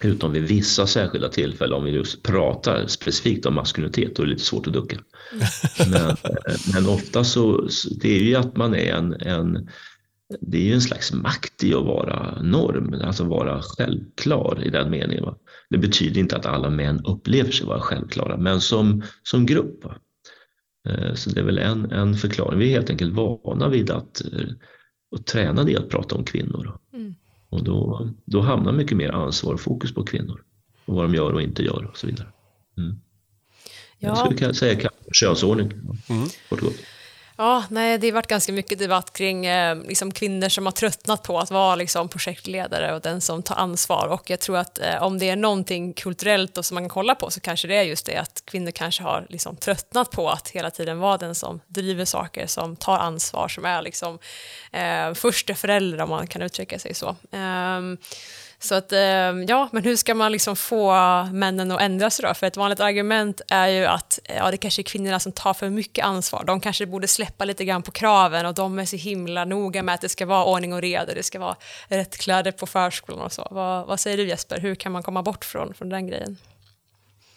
[0.03, 4.33] Utom vid vissa särskilda tillfällen om vi just pratar specifikt om maskulinitet, då är det
[4.33, 4.97] lite svårt att ducka.
[5.91, 6.17] Men, eh,
[6.75, 9.69] men ofta så, så det är ju att man är en, en
[10.41, 14.91] det är ju en slags makt i att vara norm, alltså vara självklar i den
[14.91, 15.25] meningen.
[15.25, 15.37] Va?
[15.71, 19.85] Det betyder inte att alla män upplever sig vara självklara, men som, som grupp.
[19.85, 19.97] Va?
[20.89, 22.59] Eh, Så det är väl en, en förklaring.
[22.59, 24.49] Vi är helt enkelt vana vid att eh,
[25.11, 26.79] och tränade i att prata om kvinnor.
[27.49, 30.43] Och då, då hamnar mycket mer ansvar och fokus på kvinnor.
[30.85, 32.29] Och vad de gör och inte gör och så vidare.
[32.79, 32.97] Mm.
[33.99, 35.73] Jag Ja, skulle kunna säga kanske könsordning.
[36.49, 36.77] Kort och gott
[37.37, 41.22] ja nej, det har varit ganska mycket debatt kring eh, liksom kvinnor som har tröttnat
[41.22, 44.09] på att vara liksom, projektledare och den som tar ansvar.
[44.09, 47.14] Och jag tror att eh, om det är någonting kulturellt och som man kan kolla
[47.14, 50.49] på så kanske det är just det att kvinnor kanske har liksom, tröttnat på att
[50.49, 54.18] hela tiden vara den som driver saker, som tar ansvar, som är liksom,
[54.72, 57.16] eh, första förälder om man kan uttrycka sig så.
[57.33, 57.99] Ehm,
[58.59, 60.95] så att, ehm, ja, men hur ska man liksom få
[61.33, 62.35] männen att ändra sig då?
[62.35, 65.55] För ett vanligt argument är ju att eh, ja, det kanske är kvinnorna som tar
[65.55, 66.45] för mycket ansvar.
[66.47, 69.95] De kanske borde släppa lite grann på kraven och de är så himla noga med
[69.95, 71.57] att det ska vara ordning och reda, det ska vara
[71.88, 73.49] rätt kläder på förskolan och så.
[73.51, 76.37] Vad, vad säger du Jesper, hur kan man komma bort från, från den grejen?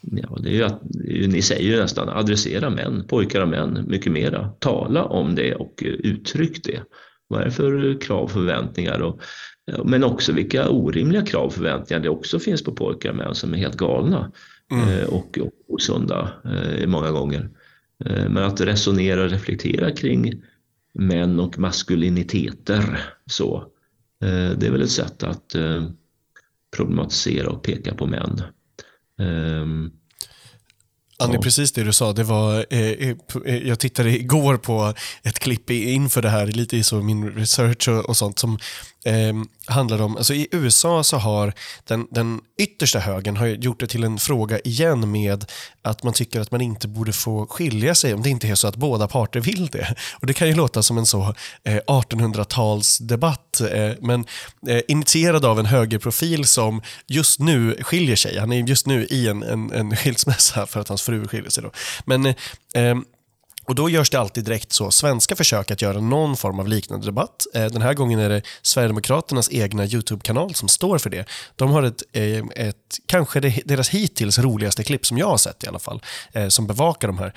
[0.01, 0.81] Ja, det är ju att,
[1.27, 4.49] ni säger ju nästan adressera män, pojkar och män mycket mera.
[4.59, 6.81] Tala om det och eh, uttryck det.
[7.27, 9.01] Vad är det för eh, krav och förväntningar?
[9.01, 9.21] Och,
[9.85, 13.57] men också vilka orimliga krav och förväntningar det också finns på pojkar män som är
[13.57, 14.31] helt galna
[14.71, 17.49] eh, och, osunda eh, många gånger.
[18.05, 20.41] Eh, men att resonera och reflektera kring
[20.93, 23.65] män och maskuliniteter så.
[24.57, 25.55] Det är väl ett sätt att
[26.75, 28.41] problematisera och peka på män.
[29.19, 29.91] Ehm,
[31.21, 31.41] Annie, Ja.
[31.41, 32.13] precis det du sa.
[32.13, 36.95] Det var, eh, jag tittade igår på ett klipp inför det här, lite i så
[36.95, 38.59] min research och, och sånt, som
[39.09, 39.33] eh,
[39.65, 44.03] handlar om, alltså i USA så har den, den yttersta högern har gjort det till
[44.03, 45.45] en fråga igen med
[45.81, 48.67] att man tycker att man inte borde få skilja sig om det inte är så
[48.67, 49.95] att båda parter vill det.
[50.13, 54.25] Och Det kan ju låta som en så eh, 1800-talsdebatt, eh, men
[54.67, 58.37] eh, initierad av en högerprofil som just nu skiljer sig.
[58.37, 61.63] Han är just nu i en, en, en skilsmässa för att hans fru skiljer sig.
[61.63, 61.71] Då.
[62.05, 62.35] Men eh,
[62.75, 63.05] ehm,
[63.69, 67.05] och Då görs det alltid direkt så svenska försök att göra någon form av liknande
[67.05, 67.45] debatt.
[67.53, 71.25] Eh, den här gången är det Sverigedemokraternas egna YouTube-kanal som står för det.
[71.55, 75.67] De har ett, eh, ett kanske deras hittills roligaste klipp som jag har sett i
[75.67, 76.01] alla fall,
[76.33, 77.33] eh, som bevakar de här,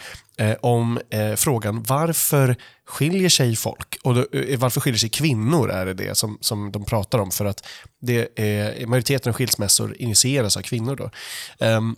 [0.61, 1.01] om
[1.37, 3.97] frågan varför skiljer sig folk?
[4.03, 4.17] Och
[4.59, 7.67] varför skiljer sig kvinnor är det det som, som de pratar om för att
[8.01, 10.97] det är, majoriteten av skilsmässor initieras av kvinnor.
[10.97, 11.11] Då.
[11.67, 11.97] Ehm,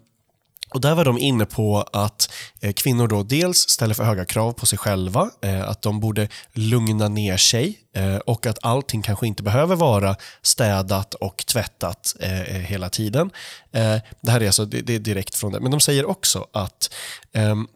[0.74, 4.52] och Där var de inne på att eh, kvinnor då dels ställer för höga krav
[4.52, 9.26] på sig själva, eh, att de borde lugna ner sig eh, och att allting kanske
[9.26, 12.16] inte behöver vara städat och tvättat
[12.48, 13.30] hela tiden.
[14.20, 15.60] Det här är alltså det är direkt från det.
[15.60, 16.94] Men de säger också att
[17.32, 17.66] ehm,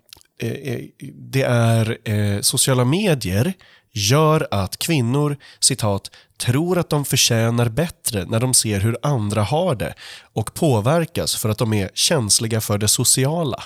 [1.14, 3.52] det är sociala medier
[3.98, 9.74] gör att kvinnor citat, tror att de förtjänar bättre när de ser hur andra har
[9.74, 9.94] det
[10.32, 13.62] och påverkas för att de är känsliga för det sociala.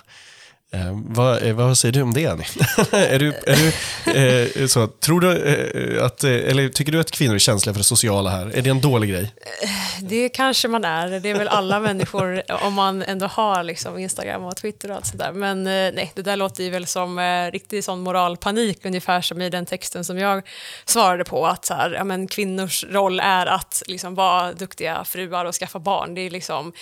[0.75, 2.45] Eh, vad, eh, vad, säger du om det, Annie?
[2.93, 7.11] är du, är du, eh, så, tror du eh, att, eh, eller tycker du att
[7.11, 8.57] kvinnor är känsliga för det sociala här?
[8.57, 9.35] Är det en dålig grej?
[9.63, 11.21] Eh, det kanske man är.
[11.21, 15.07] Det är väl alla människor om man ändå har liksom Instagram och Twitter och allt
[15.07, 15.33] sånt där.
[15.33, 19.43] Men eh, nej, det där låter ju väl som eh, riktig sån moralpanik, ungefär som
[19.43, 20.43] i den texten som jag
[20.85, 21.47] svarade på.
[21.47, 25.79] Att så här, ja, men kvinnors roll är att liksom, vara duktiga fruar och skaffa
[25.79, 26.15] barn.
[26.15, 26.73] Det är liksom,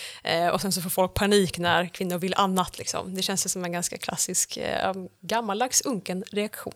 [0.52, 2.78] och sen så får folk panik när kvinnor vill annat.
[2.78, 3.14] Liksom.
[3.14, 6.74] Det känns som en ganska klassisk eh, gammaldags unken reaktion.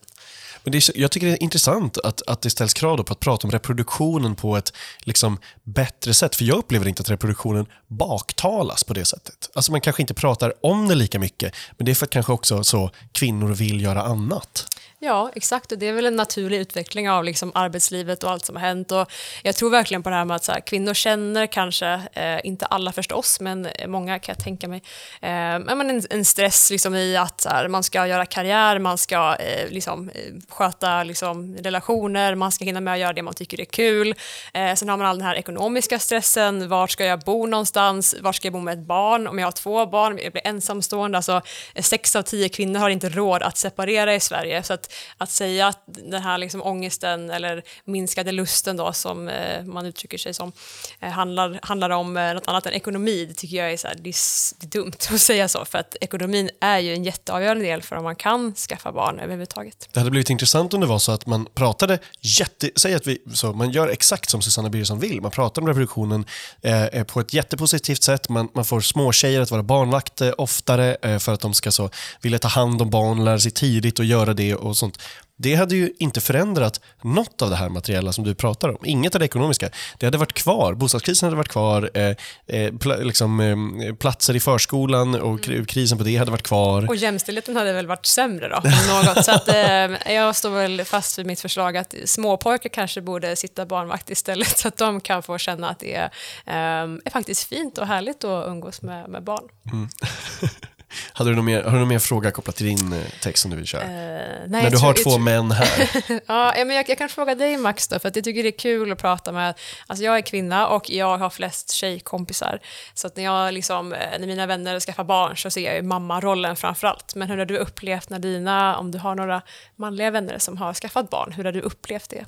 [0.63, 3.21] Men det är, jag tycker det är intressant att, att det ställs krav på att
[3.21, 6.37] prata om reproduktionen på ett liksom, bättre sätt.
[6.37, 9.51] För jag upplever inte att reproduktionen baktalas på det sättet.
[9.55, 12.33] Alltså man kanske inte pratar om det lika mycket, men det är för att kanske
[12.33, 14.67] också så kvinnor vill göra annat.
[15.05, 15.73] Ja, exakt.
[15.73, 18.93] Och det är väl en naturlig utveckling av liksom arbetslivet och allt som har hänt.
[18.93, 19.13] Och
[19.43, 22.67] jag tror verkligen på det här med att så här, kvinnor känner kanske, eh, inte
[22.67, 24.83] alla förstås, men många kan jag tänka mig,
[25.23, 29.71] eh, en, en stress liksom i att här, man ska göra karriär, man ska eh,
[29.71, 30.15] liksom, eh,
[30.49, 34.15] sköta liksom, relationer, man ska hinna med att göra det man tycker är kul.
[34.55, 38.33] Eh, sen har man all den här ekonomiska stressen, var ska jag bo någonstans, var
[38.33, 41.19] ska jag bo med ett barn, om jag har två barn, jag blir ensamstående.
[41.19, 41.43] Alltså,
[41.81, 44.63] sex av tio kvinnor har inte råd att separera i Sverige.
[44.63, 49.65] Så att att säga att den här liksom ångesten eller minskade lusten då som eh,
[49.65, 50.53] man uttrycker sig som
[51.01, 53.95] eh, handlar, handlar om eh, något annat än ekonomi, det tycker jag är, så här,
[53.95, 54.15] det är,
[54.61, 57.97] det är dumt att säga så för att ekonomin är ju en jätteavgörande del för
[57.97, 59.89] om man kan skaffa barn överhuvudtaget.
[59.93, 63.19] Det hade blivit intressant om det var så att man pratade jätte, säg att vi,
[63.35, 66.25] så man gör exakt som Susanna Birgersson vill, man pratar om reproduktionen
[66.63, 70.97] eh, eh, på ett jättepositivt sätt, man, man får små tjejer att vara barnvakt oftare
[71.03, 74.05] eh, för att de ska så vilja ta hand om barn, lära sig tidigt och
[74.05, 74.99] göra det och sånt.
[75.37, 78.79] Det hade ju inte förändrat något av det här materiella som du pratar om.
[78.85, 79.71] Inget av det ekonomiska.
[79.99, 80.75] Det hade varit kvar.
[80.75, 81.91] Bostadskrisen hade varit kvar.
[81.95, 85.67] Eh, eh, pl liksom, eh, platser i förskolan och mm.
[85.67, 86.89] krisen på det hade varit kvar.
[86.89, 88.55] Och jämställdheten hade väl varit sämre då?
[88.89, 89.25] Något.
[89.25, 93.67] Så att, eh, jag står väl fast vid mitt förslag att småpojkar kanske borde sitta
[93.67, 96.11] barnvakt istället så att de kan få känna att det är,
[96.47, 99.45] eh, är faktiskt fint och härligt att umgås med, med barn.
[99.73, 99.89] Mm.
[101.13, 103.51] Hade du någon mer, har du någon mer fråga kopplat till din eh, text som
[103.51, 103.83] du vill köra?
[103.83, 105.91] Uh, nej, När du har två män här.
[106.27, 108.59] ja, men jag, jag, kan fråga dig Max då, för att jag tycker det är
[108.59, 109.55] kul att prata med,
[109.87, 112.61] alltså jag är kvinna och jag har flest tjejkompisar.
[112.95, 115.83] Så att när jag liksom, eh, när mina vänner skaffar barn så ser jag ju
[115.83, 117.15] mammarollen framför allt.
[117.15, 119.43] Men hur har du upplevt när dina, om du har några
[119.77, 122.25] manliga vänner som har skaffat barn, hur har du upplevt det?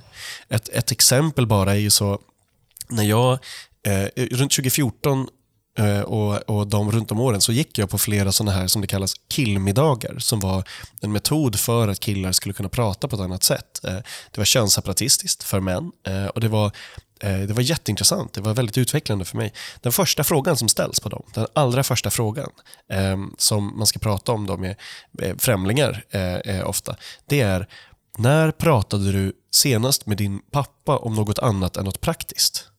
[0.48, 2.18] Ett, ett exempel bara är ju så,
[2.88, 3.38] när jag
[3.86, 5.26] Eh, runt 2014 Eh,
[5.78, 8.82] Eh, och, och de runt om åren så gick jag på flera sådana här som
[8.82, 10.64] det kallas killmiddagar som var
[11.00, 13.84] en metod för att killar skulle kunna prata på ett annat sätt.
[13.84, 13.94] Eh,
[14.30, 16.72] det var könsseparatistiskt för män eh, och det var
[17.20, 19.52] det var jätteintressant, det var väldigt utvecklande för mig.
[19.80, 22.50] Den första frågan som ställs på dem, den allra första frågan
[22.92, 24.76] ehm, som man ska prata om då med
[25.38, 26.04] främlingar
[26.64, 27.68] ofta, det är
[28.18, 32.70] när pratade du senast med din pappa om något annat än något praktiskt?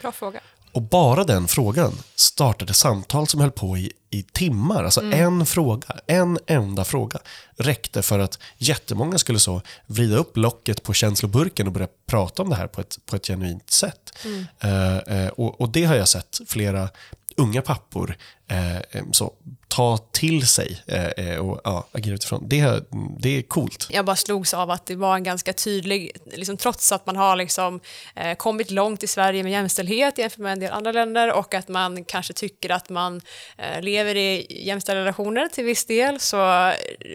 [0.00, 0.40] Bra fråga.
[0.74, 4.84] Och bara den frågan startade samtal som höll på i, i timmar.
[4.84, 5.20] Alltså mm.
[5.20, 7.18] en fråga, en enda fråga
[7.56, 12.50] räckte för att jättemånga skulle så vrida upp locket på känsloburken och börja prata om
[12.50, 14.12] det här på ett, på ett genuint sätt.
[14.24, 14.46] Mm.
[14.64, 16.88] Uh, uh, och, och, det har jag sett flera
[17.36, 18.16] unga pappor
[18.52, 19.32] uh, så,
[19.76, 22.48] ta till sig eh, eh, och ja, agera utifrån.
[22.48, 22.84] Det,
[23.18, 23.86] det är coolt.
[23.90, 27.36] Jag bara slogs av att det var en ganska tydlig, liksom, trots att man har
[27.36, 27.80] liksom,
[28.14, 31.68] eh, kommit långt i Sverige med jämställdhet jämfört med en del andra länder och att
[31.68, 33.20] man kanske tycker att man
[33.58, 36.36] eh, lever i jämställda relationer till viss del så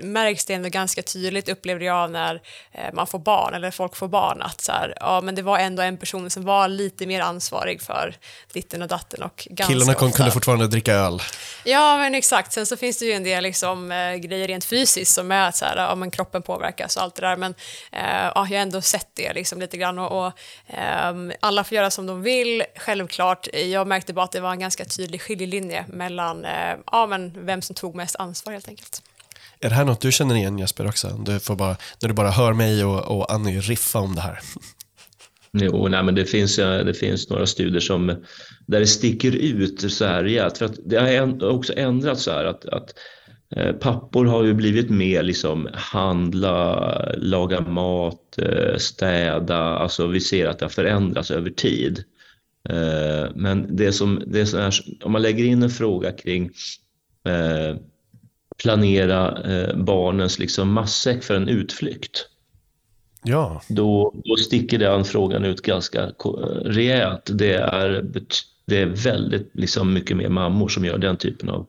[0.04, 2.41] märks det ändå ganska tydligt, upplever jag, när
[2.72, 5.60] eh, man får barn eller folk får barn att så här, ja, men det var
[5.60, 8.15] ändå en person som var lite mer ansvarig för
[8.54, 10.12] ditten och datten och ganska Killarna ofta.
[10.12, 11.22] kunde fortfarande dricka öl.
[11.63, 12.49] Ja, men exakt.
[12.50, 15.56] Sen så finns det ju en del liksom, eh, grejer rent fysiskt som är att
[15.56, 17.36] så här, ja, men kroppen påverkas och allt det där.
[17.36, 17.56] Men
[17.92, 20.00] eh, ja, jag har ändå sett det liksom, lite grann.
[20.00, 20.34] Och, och
[20.68, 23.48] eh, alla får göra som de vill, självklart.
[23.54, 27.62] Jag märkte bara att det var en ganska tydlig skiljelinje mellan eh, ja, men vem
[27.62, 29.02] som tog mest ansvar helt enkelt.
[29.60, 31.08] Är det här något du känner igen Jesper också?
[31.08, 34.40] Du får bara, när du bara hör mig och, och Annie riffa om det här.
[35.54, 38.08] Jo, nej, men det finns, eh, det finns några studier som,
[38.68, 40.58] där det sticker ut så här rejält.
[40.58, 42.94] För att det har också ändrats så här att, att
[43.56, 49.58] eh, pappor har ju blivit mer liksom handla, laga mat, eh, städa.
[49.58, 52.04] Alltså vi ser att det har förändrats över tid.
[53.36, 56.50] Men det som, det är om man lägger in en fråga kring
[58.58, 59.44] planera
[59.76, 62.28] barnens liksom matsäck för en utflykt
[63.30, 67.30] Ja, då, då sticker den frågan ut ganska ko- rejält.
[67.34, 68.06] Det är,
[68.65, 71.68] det är väldigt liksom mycket mer mammor som gör den typen av,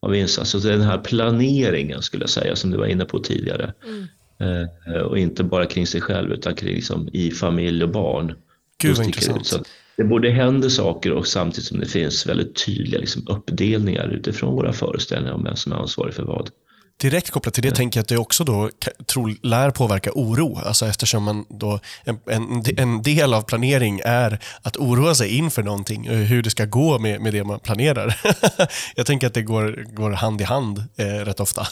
[0.00, 0.58] av insatser.
[0.58, 3.72] Så den här planeringen skulle jag säga som du var inne på tidigare.
[4.40, 8.34] Eh, och inte bara kring sig själv utan kring liksom, i familj och barn.
[8.82, 9.46] Gud, vad intressant.
[9.46, 9.64] Så
[9.96, 14.72] det både händer saker och samtidigt som det finns väldigt tydliga liksom, uppdelningar utifrån våra
[14.72, 16.50] föreställningar om vem som är ansvarig för vad.
[16.96, 18.70] Direkt kopplat till det tänker jag att det också då
[19.06, 20.60] tror, lär påverka oro.
[20.64, 25.62] Alltså eftersom man då, en, en, en del av planering är att oroa sig inför
[25.62, 28.20] någonting, hur det ska gå med, med det man planerar.
[28.94, 31.66] jag tänker att det går, går hand i hand eh, rätt ofta.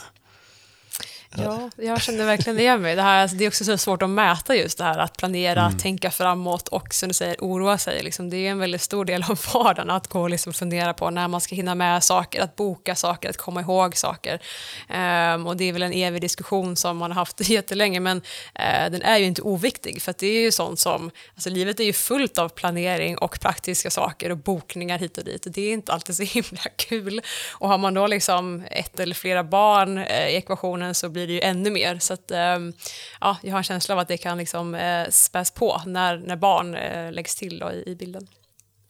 [1.36, 2.96] Ja, jag känner verkligen igen mig.
[2.96, 5.60] Det, här, alltså, det är också så svårt att mäta just det här att planera,
[5.66, 5.78] Mm.
[5.78, 8.02] tänka framåt och som du säger oroa sig.
[8.02, 11.10] Liksom, det är en väldigt stor del av vardagen att gå och liksom fundera på
[11.10, 14.42] när man ska hinna med saker, att boka saker, att komma ihåg saker.
[14.88, 18.22] Ehm, och det är väl en evig diskussion som man har haft jättelänge men
[18.54, 21.84] eh, den är ju inte oviktig för det är ju sånt som, alltså livet är
[21.84, 25.92] ju fullt av planering och praktiska saker och bokningar hit och dit det är inte
[25.92, 27.20] alltid så himla kul.
[27.52, 31.32] Och har man då liksom ett eller flera barn eh, i ekvationen så blir det
[31.32, 31.98] ju ännu mer.
[31.98, 32.72] Så att, ehm,
[33.20, 36.36] ja, jag har en känsla av att det kan liksom eh, späs på när, när
[36.36, 38.26] barn eh, läggs till då, i, i bilden.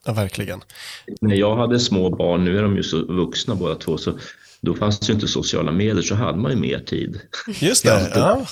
[0.04, 0.60] Ja, verkligen.
[1.20, 4.18] När jag hade små barn, nu är de ju så vuxna båda två, så
[4.60, 7.20] då fanns det ju inte sociala medier så hade man ju mer tid.
[7.60, 8.46] Just det, ja,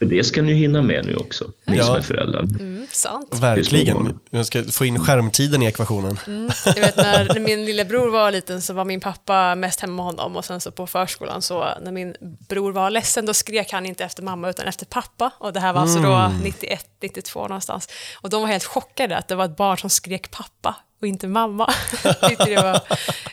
[0.00, 1.84] För det ska ni ju hinna med nu också, ni Ja.
[1.84, 2.40] som är föräldrar.
[2.40, 3.28] Mm, sant.
[3.40, 4.18] verkligen.
[4.30, 6.18] Jag ska få in skärmtiden i ekvationen.
[6.64, 10.36] Jag vet när, min lillebror var liten så var min pappa mest hemma med honom
[10.36, 12.14] och sen så på förskolan så när min
[12.48, 15.72] bror var ledsen då skrek han inte efter mamma utan efter pappa och det här
[15.72, 17.88] var alltså då 91, 92 någonstans.
[18.20, 21.26] Och de var helt chockade att det var ett barn som skrek pappa och inte
[21.28, 21.72] mamma.
[22.04, 22.80] Jag tyckte det var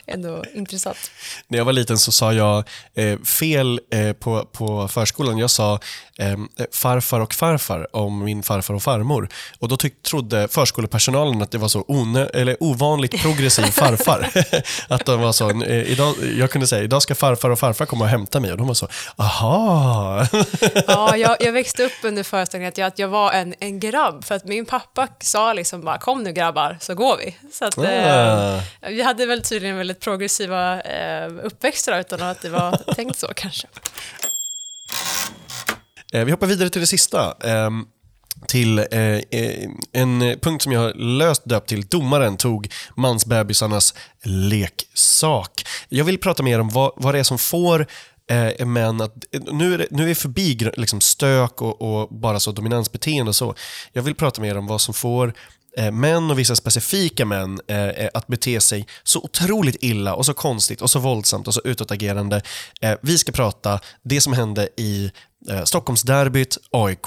[0.06, 1.10] ändå intressant.
[1.48, 5.38] När jag var liten så sa jag eh, fel eh, på, på förskolan.
[5.38, 5.80] Jag sa
[6.18, 6.36] eh,
[6.72, 9.28] farfar och farfar om min farfar och farmor.
[9.58, 14.30] Och Då tyck, trodde förskolepersonalen att det var så onö, eller ovanligt progressiv farfar.
[14.94, 18.04] att de var så, eh, idag, jag kunde säga idag ska farfar och farfar komma
[18.04, 18.52] och hämta mig.
[18.52, 20.26] Och de var så, aha.
[20.86, 24.24] Ja, jag, jag växte upp under föreställningen att jag, att jag var en, en grabb,
[24.24, 27.36] för att min pappa sa liksom bara kom nu grabbar så går vi.
[27.52, 27.84] Så att, Ah.
[27.84, 33.26] eh, vi hade väl tydligen väldigt progressiva eh, uppväxter utan att det var tänkt så
[33.36, 33.66] kanske.
[36.12, 37.34] Eh, vi hoppar vidare till det sista.
[37.44, 37.84] Ehm,
[38.46, 45.66] till eh, eh, en punkt som jag har löst döpt till Domaren tog mansbebisarnas leksak.
[45.88, 47.86] Jag vill prata mer om vad, vad det är som får
[48.64, 49.14] män att...
[49.52, 53.36] Nu är, det, nu är vi förbi liksom stök och, och bara så dominansbeteende och
[53.36, 53.54] så.
[53.92, 55.34] Jag vill prata mer om vad som får
[55.78, 60.26] Eh, män och vissa specifika män eh, eh, att bete sig så otroligt illa och
[60.26, 62.42] så konstigt och så våldsamt och så utåtagerande.
[62.80, 65.10] Eh, vi ska prata det som hände i
[65.50, 67.06] eh, Stockholmsderbyt, AIK,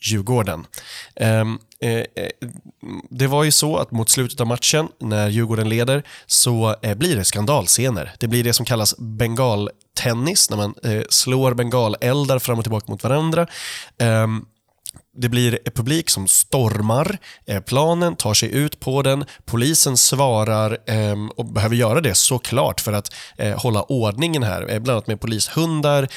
[0.00, 0.66] Djurgården.
[1.16, 2.04] Ehm, eh, eh,
[3.10, 7.24] det var ju så att mot slutet av matchen, när Djurgården leder, så blir det
[7.24, 8.12] skandalscener.
[8.18, 10.74] Det blir det som kallas bengaltennis, när man
[11.08, 13.46] slår bengaleldar fram och tillbaka mot varandra.
[13.98, 14.44] Ehm,
[15.14, 19.24] det blir publik som stormar eh, planen, tar sig ut på den.
[19.44, 24.78] Polisen svarar ehm, och behöver göra det såklart för att eh, hålla ordningen här, eh,
[24.78, 26.08] bland annat med polishundar.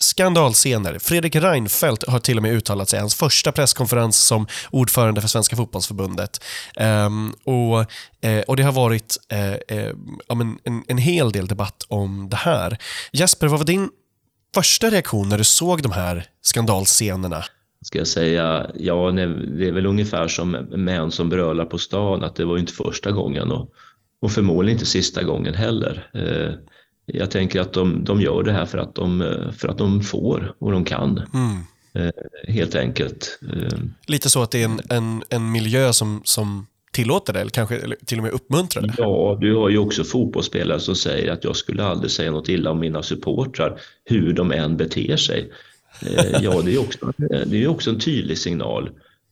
[0.00, 0.98] Skandalscener.
[0.98, 5.28] Fredrik Reinfeldt har till och med uttalat sig i hans första presskonferens som ordförande för
[5.28, 6.44] Svenska fotbollsförbundet.
[6.76, 7.80] Ehm, och,
[8.28, 9.16] eh, och Det har varit
[10.28, 12.78] en, en hel del debatt om det här.
[13.12, 13.88] Jesper, vad var din
[14.54, 17.44] första reaktion när du såg de här skandalscenerna?
[17.88, 22.36] Ska jag säga, ja, det är väl ungefär som män som brölar på stan, att
[22.36, 23.72] det var inte första gången och,
[24.22, 26.10] och förmodligen inte sista gången heller.
[26.14, 26.54] Eh,
[27.06, 30.54] jag tänker att de, de gör det här för att de, för att de får
[30.58, 31.22] och de kan.
[31.34, 31.58] Mm.
[31.94, 33.38] Eh, helt enkelt.
[33.52, 37.50] Eh, Lite så att det är en, en, en miljö som, som tillåter det, eller
[37.50, 38.94] kanske till och med uppmuntrar det?
[38.98, 42.70] Ja, du har ju också fotbollsspelare som säger att jag skulle aldrig säga något illa
[42.70, 45.52] om mina supportrar, hur de än beter sig.
[46.02, 47.12] Eh, ja, det är också,
[47.46, 48.86] det är också en tydlig signal.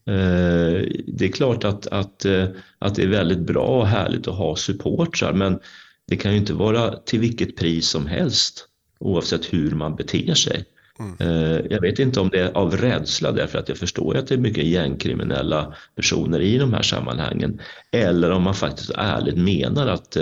[0.07, 2.45] Eh, det är klart att, att, eh,
[2.79, 5.59] att det är väldigt bra och härligt att ha supportrar men
[6.07, 8.69] det kan ju inte vara till vilket pris som helst
[9.01, 10.65] oavsett hur man beter sig.
[10.99, 11.67] Mm.
[11.71, 14.39] Jag vet inte om det är av rädsla därför att jag förstår att det är
[14.39, 17.61] mycket gängkriminella personer i de här sammanhangen
[17.93, 20.17] eller om man faktiskt ärligt menar att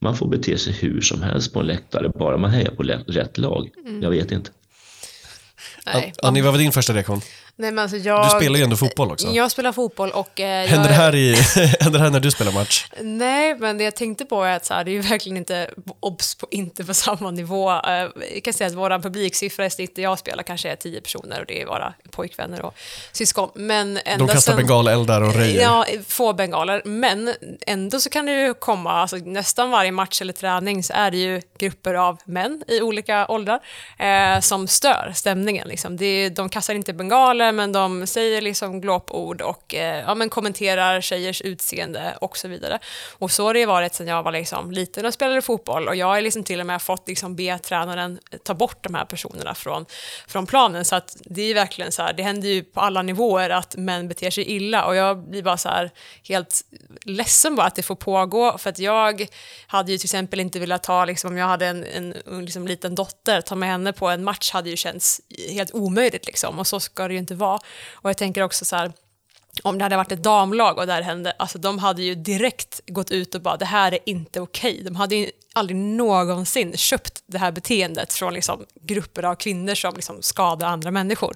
[0.00, 3.38] man får bete sig hur som helst på en läktare bara man hejar på rätt
[3.38, 3.70] lag.
[3.86, 4.02] Mm.
[4.02, 4.50] Jag vet inte.
[5.86, 6.12] Nej.
[6.22, 7.20] Annie, vad var din första reaktion?
[7.60, 9.28] Nej, men alltså jag, du spelar ju ändå fotboll också.
[9.28, 10.40] Jag spelar fotboll och...
[10.40, 11.34] Eh, händer, det här i,
[11.80, 12.86] händer det här när du spelar match?
[13.00, 15.70] Nej, men det jag tänkte på är att så här, det är ju verkligen inte
[16.00, 17.70] obs på, inte på samma nivå.
[17.70, 21.40] Eh, jag kan säga att vår publiksiffra i snitt jag spelar kanske är tio personer
[21.40, 22.74] och det är våra pojkvänner och
[23.12, 23.50] syskon.
[23.54, 25.62] Men De kastar sen, bengaleldar och röjer?
[25.62, 26.82] Ja, få bengaler.
[26.84, 27.34] Men
[27.66, 31.16] ändå så kan det ju komma, alltså, nästan varje match eller träning så är det
[31.16, 33.60] ju grupper av män i olika åldrar
[33.98, 35.68] eh, som stör stämningen.
[35.68, 35.96] Liksom.
[35.96, 41.00] Det, de kastar inte bengaler men de säger liksom glåpord och eh, ja, men kommenterar
[41.00, 42.78] tjejers utseende och så vidare.
[43.18, 46.06] Och så har det varit sedan jag var liksom liten och spelade fotboll och jag
[46.06, 49.86] har liksom till och med fått liksom be tränaren ta bort de här personerna från,
[50.26, 50.84] från planen.
[50.84, 54.08] Så att det är verkligen så här, det händer ju på alla nivåer att män
[54.08, 55.90] beter sig illa och jag blir bara så här
[56.24, 56.64] helt
[57.04, 59.26] ledsen bara att det får pågå för att jag
[59.66, 62.66] hade ju till exempel inte velat ta, liksom, om jag hade en, en, en liksom,
[62.66, 65.20] liten dotter, ta med henne på en match hade ju känts
[65.50, 67.60] helt omöjligt liksom och så ska det ju inte vara.
[67.92, 68.92] Och jag tänker också så här,
[69.62, 72.80] om det hade varit ett damlag och det här hände, alltså de hade ju direkt
[72.86, 74.72] gått ut och bara det här är inte okej.
[74.72, 74.84] Okay.
[74.84, 79.94] De hade ju aldrig någonsin köpt det här beteendet från liksom grupper av kvinnor som
[79.94, 81.34] liksom skadar andra människor.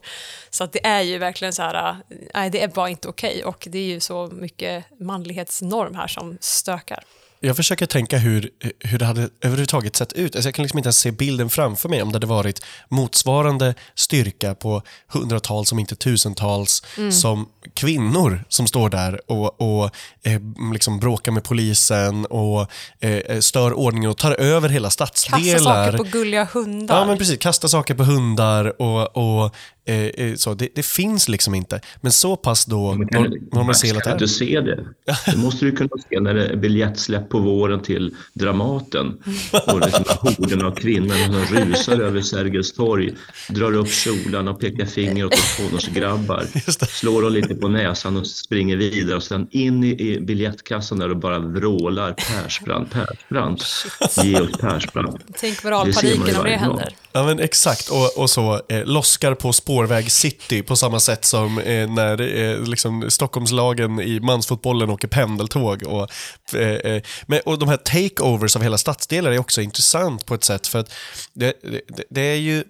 [0.50, 1.96] Så att det är ju verkligen så här, äh,
[2.34, 3.42] nej det är bara inte okej okay.
[3.42, 7.04] och det är ju så mycket manlighetsnorm här som stökar.
[7.44, 10.36] Jag försöker tänka hur, hur det hade överhuvudtaget sett ut.
[10.36, 13.74] Alltså jag kan liksom inte ens se bilden framför mig om det hade varit motsvarande
[13.94, 17.12] styrka på hundratals, om inte tusentals, mm.
[17.12, 19.90] som kvinnor som står där och, och
[20.22, 20.40] eh,
[20.72, 22.70] liksom bråkar med polisen och
[23.00, 25.52] eh, stör ordningen och tar över hela stadsdelar.
[25.52, 26.98] Kastar saker på gulliga hundar.
[26.98, 27.38] Ja, men precis.
[27.38, 29.54] Kastar saker på hundar och, och
[29.86, 31.80] Eh, eh, så det, det, finns liksom inte.
[32.00, 32.94] Men så pass då
[33.52, 34.18] normaliserat är det.
[34.18, 34.84] du se det?
[35.26, 39.18] Det måste du kunna se när det är biljettsläpp på våren till Dramaten.
[39.66, 43.14] Och liksom horden av kvinnor som rusar över Sergels torg,
[43.48, 46.44] drar upp kjolarna och pekar finger åt tonårsgrabbar.
[46.88, 51.10] Slår dem lite på näsan och springer vidare och sen in i, i biljettkassan där
[51.10, 53.64] och bara vrålar Persbrandt, Persbrandt.
[54.22, 55.24] Ge oss Persbrandt.
[55.40, 56.94] Tänk moralpaniken om det händer.
[57.12, 61.58] Ja men exakt, och, och så eh, loskar på spårväg city på samma sätt som
[61.58, 65.82] eh, när eh, liksom, Stockholmslagen i mansfotbollen åker pendeltåg.
[65.82, 66.10] Och,
[66.54, 70.44] eh, eh, men, och de här takeovers av hela stadsdelar är också intressant på ett
[70.44, 70.92] sätt för att
[71.32, 72.64] det, det, det är ju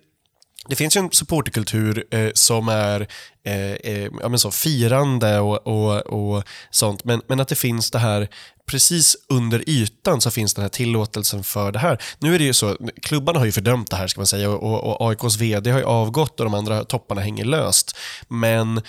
[0.69, 3.09] det finns ju en supporterkultur eh, som är
[3.45, 7.91] eh, eh, ja, men så, firande och, och, och sånt, men, men att det finns
[7.91, 8.29] det här
[8.67, 12.03] precis under ytan så finns den här tillåtelsen för det här.
[12.19, 15.01] Nu är det ju så, klubbarna har ju fördömt det här ska man säga och,
[15.01, 17.97] och AIKs VD har ju avgått och de andra topparna hänger löst.
[18.29, 18.83] Men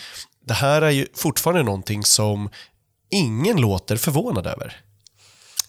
[0.48, 2.50] det här är ju fortfarande någonting som
[3.10, 4.85] ingen låter förvånad över.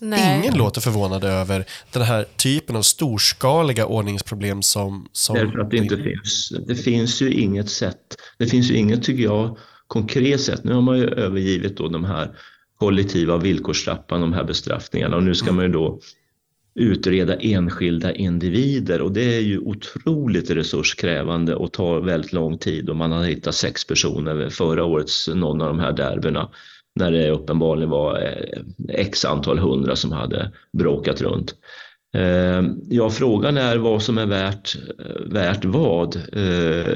[0.01, 0.39] Nej.
[0.39, 5.09] Ingen låter förvånad över den här typen av storskaliga ordningsproblem som...
[5.13, 6.53] som Därför att det inte finns.
[6.67, 8.17] Det finns ju inget sätt.
[8.39, 10.65] Det finns ju inget, tycker jag, konkret sätt.
[10.65, 12.31] Nu har man ju övergivit då de här
[12.79, 16.01] kollektiva villkorstrappan, de här bestraffningarna och nu ska man ju då
[16.75, 22.97] utreda enskilda individer och det är ju otroligt resurskrävande och tar väldigt lång tid och
[22.97, 26.51] man har hittat sex personer förra årets någon av de här derbyna
[26.97, 31.55] när det uppenbarligen var eh, x antal hundra som hade bråkat runt.
[32.15, 34.77] Eh, ja, frågan är vad som är värt,
[35.27, 36.17] värt vad.
[36.17, 36.95] Eh,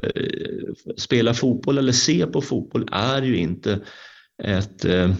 [0.97, 3.81] spela fotboll eller se på fotboll är ju inte
[4.43, 5.11] ett, eh,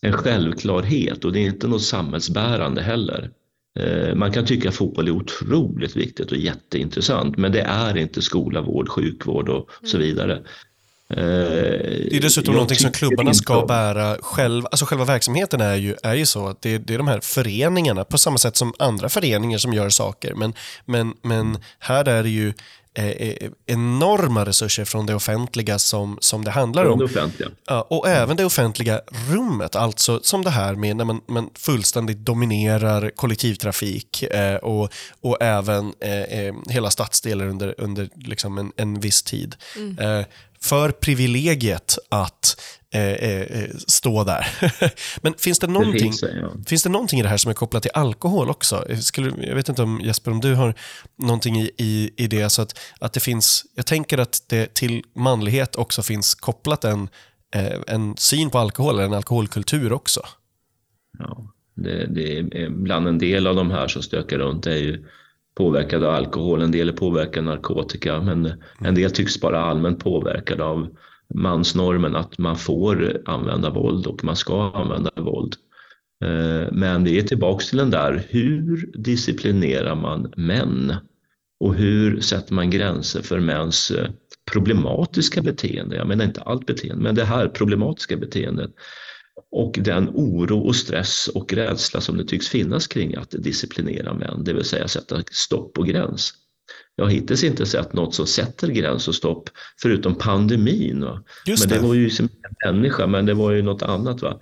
[0.00, 3.30] en självklarhet och det är inte något samhällsbärande heller.
[4.14, 8.60] Man kan tycka att fotboll är otroligt viktigt och jätteintressant men det är inte skola,
[8.60, 10.08] vård, sjukvård och så mm.
[10.08, 10.42] vidare.
[11.14, 14.66] Det är dessutom någonting som klubbarna ska bära själv.
[14.66, 18.04] Alltså själva verksamheten är ju, är ju så att det, det, är de här föreningarna,
[18.04, 20.34] på samma sätt som andra föreningar som gör saker.
[20.34, 20.54] Men,
[20.84, 22.52] men, men här är det ju
[22.94, 26.98] eh, eh enorma resurser från det offentliga som, som det handlar om.
[26.98, 27.48] Det offentliga.
[27.66, 29.00] Ja, och även det offentliga
[29.30, 35.42] rummet, alltså som det här med när man, man fullständigt dominerar kollektivtrafik eh, och, och
[35.42, 39.56] även eh, eh hela stadsdelar under, under liksom en, en viss tid.
[39.76, 40.24] Mm.
[40.60, 42.60] För privilegiet att
[42.94, 44.46] eh, eh, stå där.
[45.22, 46.50] Men finns det, någonting, det finns, ja.
[46.66, 48.84] finns det någonting i det här som är kopplat till alkohol också?
[49.00, 50.74] Skulle, jag vet inte om Jesper, om du har
[51.18, 55.02] någonting i, i, i det, så att, att det finns, jag tänker att det till
[55.14, 57.08] manlighet också finns kopplat en,
[57.54, 60.20] eh, en syn på alkohol, eller en alkoholkultur också.
[61.18, 65.06] Ja, det, det är bland en del av de här som stökar runt är ju
[65.58, 70.04] påverkade av alkohol, en del är påverkade av narkotika men en del tycks bara allmänt
[70.04, 70.88] påverkade av
[71.34, 75.54] mansnormen att man får använda våld och man ska använda våld.
[76.24, 80.94] Eh, men vi är tillbaks till den där, hur disciplinerar man män?
[81.60, 84.10] Och hur sätter man gränser för mäns eh,
[84.52, 85.96] problematiska beteende?
[85.96, 88.70] Jag menar inte allt beteende, men det här problematiska beteendet
[89.50, 94.44] och den oro och stress och rädsla som det tycks finnas kring att disciplinera män,
[94.44, 96.34] det vill säga sätta stopp och gräns.
[96.96, 99.50] Jag har hittills inte sett något som sätter gräns och stopp
[99.82, 101.04] förutom pandemin.
[101.04, 101.22] Va?
[101.46, 101.78] men det.
[101.78, 102.28] var ju som
[102.64, 104.22] en människa, men det var ju något annat.
[104.22, 104.40] Va?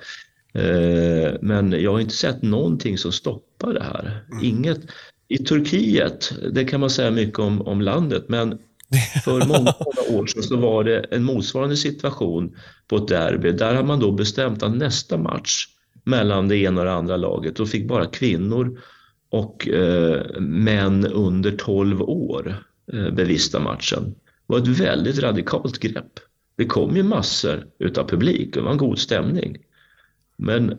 [0.55, 4.24] Eh, men jag har inte sett någonting som stoppar det här.
[4.32, 4.44] Mm.
[4.44, 4.80] Inget.
[5.28, 8.59] I Turkiet, det kan man säga mycket om, om landet, men
[9.24, 12.57] för många, många år sedan så var det en motsvarande situation
[12.89, 13.53] på ett derby.
[13.53, 15.66] Där har man då bestämt att nästa match
[16.05, 18.80] mellan det ena och det andra laget, då fick bara kvinnor
[19.30, 24.05] och eh, män under 12 år eh, bevista matchen.
[24.05, 26.20] Det var ett väldigt radikalt grepp.
[26.57, 29.57] Det kom ju massor utav publik, och det var en god stämning.
[30.37, 30.78] Men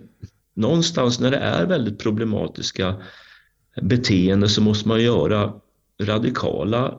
[0.54, 2.96] någonstans när det är väldigt problematiska
[3.82, 5.54] beteenden så måste man göra
[6.02, 6.98] radikala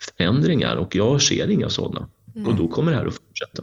[0.00, 2.08] förändringar och jag ser inga sådana.
[2.36, 2.48] Mm.
[2.48, 3.62] Och då kommer det här att fortsätta.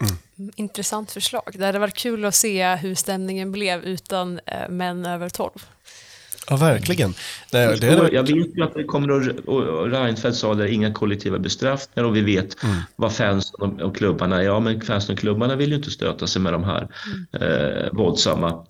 [0.00, 0.52] Mm.
[0.56, 1.54] Intressant förslag.
[1.54, 5.50] Det hade varit kul att se hur stämningen blev utan eh, män över 12.
[6.50, 7.14] Ja, verkligen.
[7.50, 8.14] Det, det är...
[8.14, 12.16] Jag vet ju att det kommer att, och Reinfeldt sa det, inga kollektiva bestraffningar och
[12.16, 12.76] vi vet mm.
[12.96, 16.52] vad fansen och klubbarna, ja men fansen och klubbarna vill ju inte stöta sig med
[16.52, 17.52] de här mm.
[17.52, 18.66] eh, våldsamma.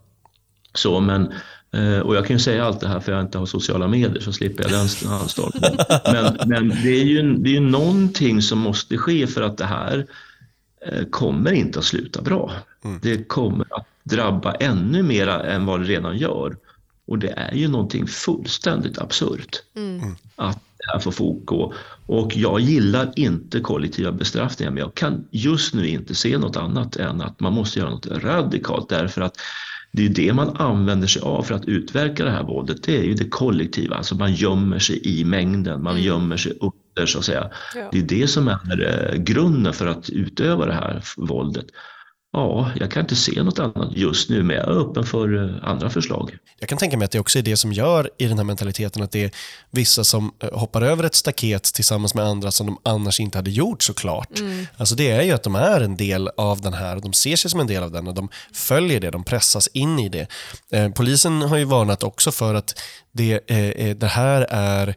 [0.75, 1.33] Så, men
[2.05, 4.33] och jag kan ju säga allt det här för jag inte har sociala medier så
[4.33, 5.79] slipper jag den anstormningen.
[6.05, 9.65] Men, men det är ju det är ju någonting som måste ske för att det
[9.65, 10.07] här
[10.87, 12.53] eh, kommer inte att sluta bra.
[12.85, 12.99] Mm.
[13.03, 16.57] Det kommer att drabba ännu mer än vad det redan gör.
[17.07, 20.17] Och det är ju någonting fullständigt absurt mm.
[20.37, 21.75] att det här får fortgå.
[22.07, 26.97] Och jag gillar inte kollektiva bestraffningar men jag kan just nu inte se något annat
[26.97, 29.37] än att man måste göra något radikalt därför att
[29.93, 32.83] det är det man använder sig av för att utverka det här våldet.
[32.83, 36.05] Det är ju det kollektiva, alltså man gömmer sig i mängden, man mm.
[36.05, 37.51] gömmer sig under så att säga.
[37.75, 37.89] Ja.
[37.93, 41.67] Det är det som är eh, grunden för att utöva det här våldet.
[42.33, 45.69] Ja, jag kan inte se något annat just nu, men jag är öppen för eh,
[45.69, 46.37] andra förslag.
[46.61, 49.03] Jag kan tänka mig att det också är det som gör i den här mentaliteten
[49.03, 49.31] att det är
[49.71, 53.51] vissa som eh, hoppar över ett staket tillsammans med andra som de annars inte hade
[53.51, 54.39] gjort såklart.
[54.39, 54.67] Mm.
[54.77, 57.51] Alltså det är ju att de är en del av den här, de ser sig
[57.51, 60.27] som en del av den och de följer det, de pressas in i det.
[60.73, 62.81] Eh, polisen har ju varnat också för att
[63.13, 63.41] det,
[63.95, 64.95] det här är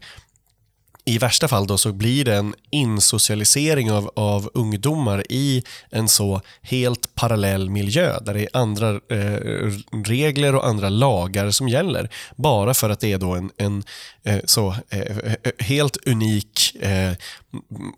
[1.04, 6.40] i värsta fall då så blir det en insocialisering av, av ungdomar i en så
[6.62, 9.72] helt parallell miljö där det är andra eh,
[10.04, 12.10] regler och andra lagar som gäller.
[12.36, 13.84] Bara för att det är då en, en
[14.22, 17.12] eh, så eh, eh helt unik eh,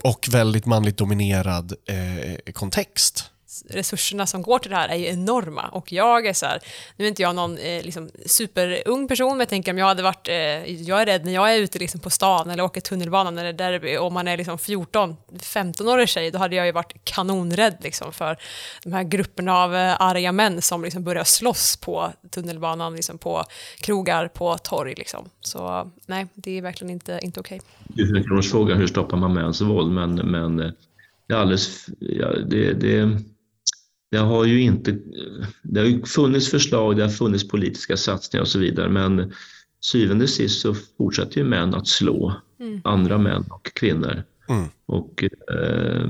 [0.03, 3.31] och väldigt manligt dominerad eh, kontext
[3.71, 6.61] resurserna som går till det här är ju enorma och jag är så här,
[6.97, 10.03] nu är inte jag någon eh, liksom, superung person, men jag tänker om jag hade
[10.03, 10.35] varit, eh,
[10.83, 13.97] jag är rädd när jag är ute liksom, på stan eller åker tunnelbanan eller derby
[13.97, 18.37] och man är liksom 14-15-årig tjej, då hade jag ju varit kanonrädd liksom, för
[18.83, 23.45] de här grupperna av eh, arga män som liksom, börjar slåss på tunnelbanan, liksom, på
[23.81, 24.95] krogar, på torg.
[24.97, 25.29] Liksom.
[25.41, 27.61] Så nej, det är verkligen inte, inte okej.
[27.89, 28.05] Okay.
[28.07, 30.71] Du kan fråga hur stoppar man mäns våld, men, men eh,
[31.27, 33.19] det är alldeles, ja, det, det
[34.15, 34.99] det har ju inte,
[35.62, 39.33] det har ju funnits förslag, det har funnits politiska satsningar och så vidare men
[39.81, 42.33] syvende och sist så fortsätter ju män att slå
[42.85, 44.23] andra män och kvinnor.
[44.49, 44.65] Mm.
[44.87, 46.09] Och eh,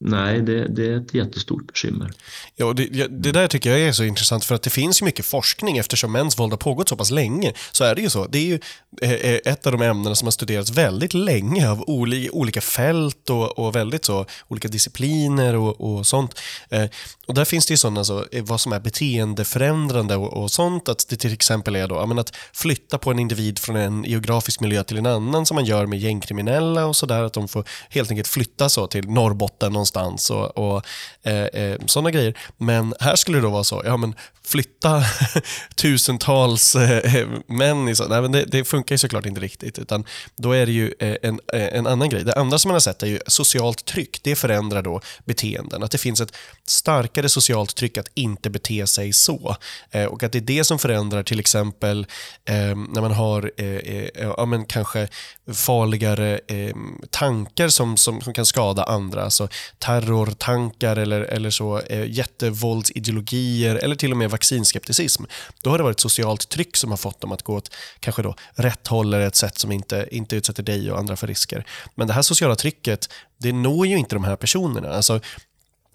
[0.00, 2.12] nej, det, det är ett jättestort bekymmer.
[2.56, 5.26] Ja, det, det där tycker jag är så intressant för att det finns ju mycket
[5.26, 7.52] forskning eftersom mäns våld har pågått så pass länge.
[7.72, 8.26] Så är det ju så.
[8.26, 8.60] Det är ju
[9.02, 13.58] eh, eh, ett av de ämnena som har studerats väldigt länge av olika fält och,
[13.58, 16.40] och väldigt så olika discipliner och, och sånt.
[16.70, 16.84] Eh,
[17.30, 20.88] och där finns det ju sådana, så, vad som är beteendeförändrande och, och sånt.
[20.88, 24.60] Att det till exempel är då, men att flytta på en individ från en geografisk
[24.60, 27.22] miljö till en annan som man gör med gängkriminella och sådär.
[27.22, 30.86] Att de får helt enkelt flytta så till Norrbotten någonstans och, och
[31.22, 32.38] eh, eh, sådana grejer.
[32.56, 34.14] Men här skulle det då vara så, ja men
[34.50, 35.04] flytta
[35.74, 39.78] tusentals eh, eh, män i så, nej, men det, det, funkar ju såklart inte riktigt.
[39.78, 40.04] Utan
[40.36, 42.24] då är det ju eh, en, en annan grej.
[42.24, 44.20] Det andra som man har sett är ju socialt tryck.
[44.22, 45.82] Det förändrar då beteenden.
[45.82, 49.56] Att det finns ett starkare socialt tryck att inte bete sig så.
[49.90, 52.06] Eh, och att det är det som förändrar till exempel
[52.44, 55.08] eh, när man har eh, eh, ja, men kanske
[55.52, 56.74] farligare eh,
[57.10, 59.24] tankar som, som, som, kan skada andra.
[59.24, 59.48] Alltså
[59.78, 65.24] terrortankar eller, eller så jättevåldsideologier eller till och med vaccinskepticism,
[65.62, 68.34] då har det varit socialt tryck som har fått dem att gå åt kanske då
[68.54, 71.64] rätt håll eller ett sätt som inte, inte utsätter dig och andra för risker.
[71.94, 73.08] Men det här sociala trycket,
[73.38, 74.92] det når ju inte de här personerna.
[74.92, 75.20] Alltså,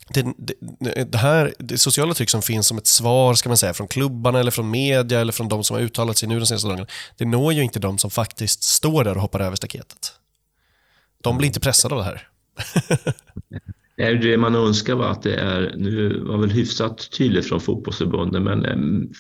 [0.09, 3.73] det, det, det, här det sociala tryck som finns som ett svar ska man säga,
[3.73, 6.67] från klubbarna eller från media eller från de som har uttalat sig nu de senaste
[6.67, 6.87] dagarna,
[7.17, 10.13] det når ju inte de som faktiskt står där och hoppar över staketet.
[11.21, 12.27] De blir inte pressade av det här.
[13.97, 18.65] Det man önskar var att det är, nu var väl hyfsat tydligt från fotbollsförbunden, men
[18.65, 18.77] eh,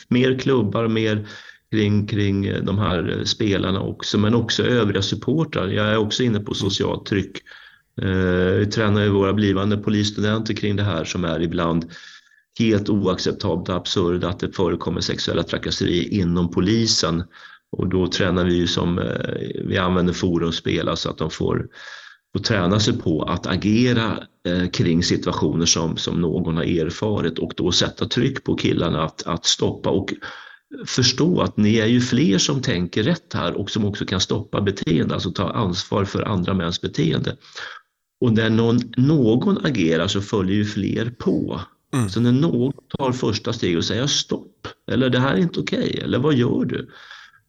[0.07, 1.27] mer klubbar, mer
[1.71, 5.67] kring, kring eh, de här spelarna också, men också övriga supportrar.
[5.67, 7.37] Jag är också inne på socialt tryck.
[8.01, 11.91] Eh, vi tränar ju våra blivande polisstudenter kring det här som är ibland
[12.59, 17.23] helt oacceptabelt och absurd att det förekommer sexuella trakasserier inom polisen.
[17.71, 21.67] Och då tränar vi ju som, eh, vi använder forumspel, alltså att de får
[22.33, 27.53] och träna sig på att agera eh, kring situationer som, som någon har erfarit och
[27.55, 30.13] då sätta tryck på killarna att, att stoppa och
[30.85, 34.61] förstå att ni är ju fler som tänker rätt här och som också kan stoppa
[34.61, 37.35] beteende, alltså ta ansvar för andra mäns beteende.
[38.21, 41.61] Och när någon, någon agerar så följer ju fler på.
[41.93, 42.09] Mm.
[42.09, 45.89] Så när någon tar första steget och säger stopp, eller det här är inte okej,
[45.89, 46.89] okay, eller vad gör du?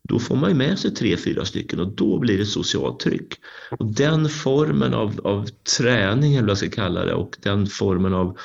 [0.08, 3.34] Då får man ju med sig tre, fyra stycken och då blir det socialt tryck.
[3.78, 5.46] Och den formen av, av
[5.78, 8.38] träning, eller vad jag ska kalla det, och den formen av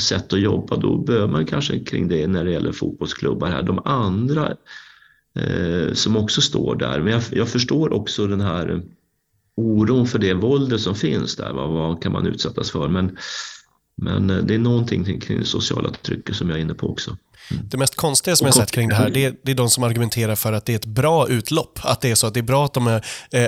[0.00, 3.62] sätt att jobba, då behöver man kanske kring det när det gäller fotbollsklubbar här.
[3.62, 4.56] De andra
[5.34, 8.82] eh, som också står där, men jag, jag, förstår också den här
[9.56, 11.52] oron för det våldet som finns där.
[11.52, 12.88] Vad, vad kan man utsättas för?
[12.88, 13.16] Men,
[13.96, 17.16] men eh, det är någonting kring det sociala trycket som jag är inne på också.
[17.48, 19.84] Det mest konstiga som jag sett kring det här, det är, det är de som
[19.84, 21.78] argumenterar för att det är ett bra utlopp.
[21.82, 23.00] Att det är så att det är bra att de äh,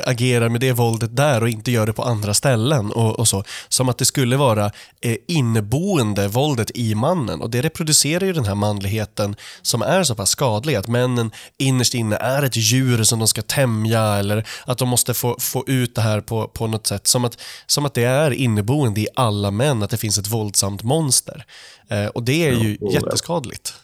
[0.07, 2.93] agerar med det våldet där och inte gör det på andra ställen.
[2.93, 3.45] och, och så.
[3.69, 4.71] Som att det skulle vara
[5.01, 7.41] äh, inneboende våldet i mannen.
[7.41, 10.75] Och det reproducerar ju den här manligheten som är så pass skadlig.
[10.75, 15.15] Att männen innerst inne är ett djur som de ska tämja eller att de måste
[15.15, 17.07] få, få ut det här på, på något sätt.
[17.07, 20.83] Som att, som att det är inneboende i alla män, att det finns ett våldsamt
[20.83, 21.45] monster.
[21.89, 23.75] Äh, och det är ju jätteskadligt.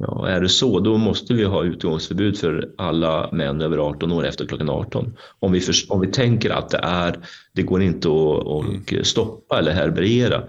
[0.00, 4.26] Ja, är det så, då måste vi ha utgångsförbud för alla män över 18 år
[4.26, 5.16] efter klockan 18.
[5.38, 7.18] Om vi, för, om vi tänker att det, är,
[7.52, 9.04] det går inte att, att mm.
[9.04, 10.42] stoppa eller härbärgera,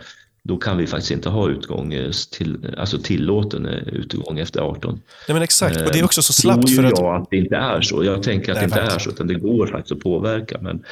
[0.44, 5.02] då kan vi faktiskt inte ha utgång eh, till, alltså tillåten eh, utgång efter 18.
[5.28, 6.76] Nej, men exakt, och det är också så slappt.
[6.76, 7.00] Tror att...
[7.00, 8.04] jag att det inte är så.
[8.04, 10.58] Jag tänker att Nej, det inte är så, utan det går faktiskt att påverka.
[10.62, 10.84] Men,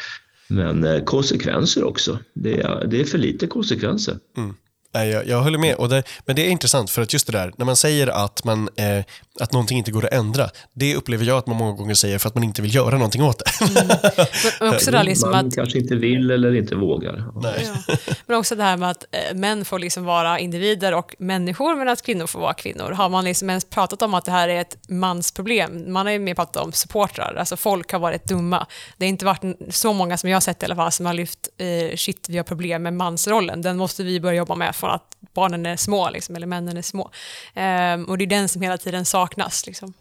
[0.48, 2.20] men eh, konsekvenser också.
[2.34, 4.18] Det är, det är för lite konsekvenser.
[4.38, 4.56] Mm.
[4.94, 5.76] Nej, jag, jag håller med.
[5.76, 8.44] Och det, men det är intressant för att just det där, när man säger att,
[8.44, 9.04] man, eh,
[9.40, 12.28] att någonting inte går att ändra, det upplever jag att man många gånger säger för
[12.28, 13.66] att man inte vill göra någonting åt det.
[13.66, 13.88] Mm.
[14.60, 17.32] Men också det liksom man att, kanske inte vill eller inte vågar.
[17.42, 17.70] Nej.
[17.88, 17.96] Ja.
[18.26, 21.90] Men också det här med att eh, män får liksom vara individer och människor, men
[21.90, 22.92] att kvinnor får vara kvinnor.
[22.92, 25.94] Har man liksom ens pratat om att det här är ett mansproblem?
[25.94, 28.68] Man har ju mer pratat om supportrar, alltså folk har varit dumma.
[28.98, 31.14] Det har inte varit så många som jag har sett i alla fall som har
[31.14, 34.92] lyft, eh, shit vi har problem med mansrollen, den måste vi börja jobba med från
[34.92, 37.12] att barnen är små, liksom, eller männen är små.
[37.54, 39.66] Eh, och det är den som hela tiden saknas.
[39.66, 39.94] Liksom.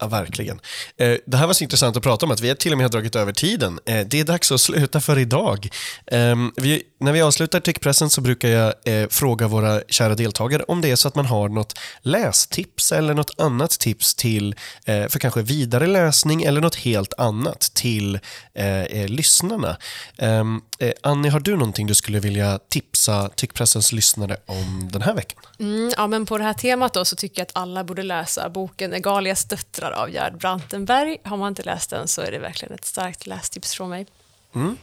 [0.00, 0.60] Ja, verkligen.
[0.96, 2.90] Eh, det här var så intressant att prata om att vi till och med har
[2.90, 3.80] dragit över tiden.
[3.84, 5.68] Eh, det är dags att sluta för idag.
[6.06, 10.80] Eh, vi när vi avslutar tyckpressen så brukar jag eh, fråga våra kära deltagare om
[10.80, 15.18] det är så att man har något lästips eller något annat tips till eh, för
[15.18, 18.20] kanske vidare läsning eller något helt annat till
[18.54, 19.76] eh, eh lyssnarna.
[20.18, 25.14] Ehm, eh, Annie, har du någonting du skulle vilja tipsa tyckpressens lyssnare om den här
[25.14, 25.42] veckan?
[25.58, 28.48] Mm, ja, men på det här temat då så tycker jag att alla borde läsa
[28.48, 31.18] boken Egalias döttrar av Gerd Brantenberg.
[31.24, 34.06] Har man inte läst den så är det verkligen ett starkt lästips från mig.
[34.54, 34.76] Mm.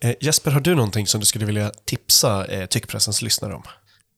[0.00, 3.62] Eh, Jesper, har du någonting som du skulle vilja tipsa eh, tyckpressens lyssnare om?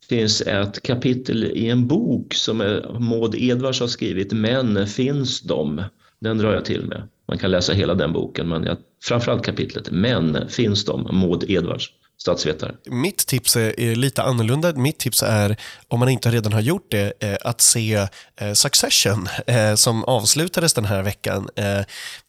[0.08, 5.40] Det finns ett kapitel i en bok som eh, Maud Edvards har skrivit, Men finns
[5.40, 5.82] de?
[6.20, 7.08] Den drar jag till med.
[7.28, 11.08] Man kan läsa hela den boken, men jag, framförallt kapitlet Men finns de?
[11.12, 12.74] Maud Edvards statsvetare.
[12.84, 14.72] Mitt tips är, lite annorlunda.
[14.72, 15.56] Mitt tips är,
[15.88, 18.06] om man inte redan har gjort det, eh, att se
[18.36, 21.48] eh, Succession eh, som avslutades den här veckan.
[21.56, 21.80] Eh,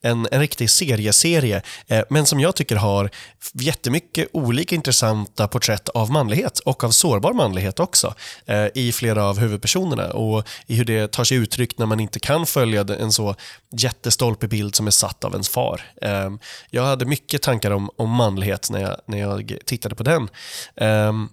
[0.01, 3.09] en, en riktig serieserie, eh, men som jag tycker har
[3.53, 8.15] jättemycket olika intressanta porträtt av manlighet och av sårbar manlighet också
[8.45, 12.19] eh, i flera av huvudpersonerna och i hur det tar sig uttryck när man inte
[12.19, 13.35] kan följa en så
[13.77, 15.81] jättestolpig bild som är satt av ens far.
[16.69, 20.29] Jag hade mycket tankar om, om manlighet när jag, när jag tittade tittade på den.
[20.75, 21.29] Um,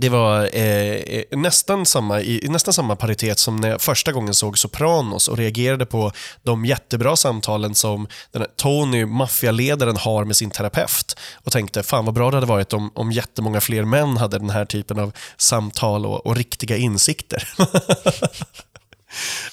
[0.00, 4.34] det var eh, eh nästan, samma, i, nästan samma paritet som när jag första gången
[4.34, 6.12] såg Sopranos och reagerade på
[6.42, 11.16] de jättebra samtalen som den Tony, maffialedaren, har med sin terapeut.
[11.44, 14.50] Och tänkte, fan vad bra det hade varit om, om jättemånga fler män hade den
[14.50, 17.48] här typen av samtal och, och riktiga insikter.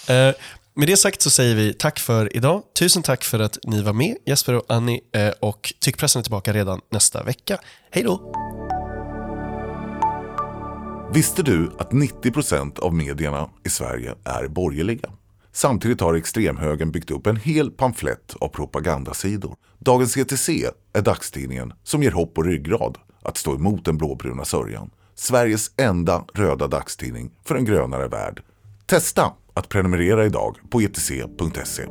[0.08, 0.36] eh,
[0.78, 2.64] med det sagt så säger vi tack för idag.
[2.80, 5.02] Tusen tack för att ni var med, Jesper och Annie.
[5.12, 7.60] Eh, och Tyckpressen är tillbaka redan nästa vecka.
[7.92, 8.32] Hej då!
[11.14, 15.10] Visste du att 90% av medierna i Sverige är borgerliga?
[15.52, 19.56] Samtidigt har extremhögern byggt upp en hel pamflett av propagandasidor.
[19.80, 20.50] Dagens ETC
[20.94, 24.90] är dagstidningen som ger hopp och ryggrad att stå emot den blåbruna sörjan.
[25.16, 28.42] Sveriges enda röda dagstidning för en grönare värld.
[28.86, 29.34] Testa!
[29.56, 31.86] Att prenumerera idag på etc.se.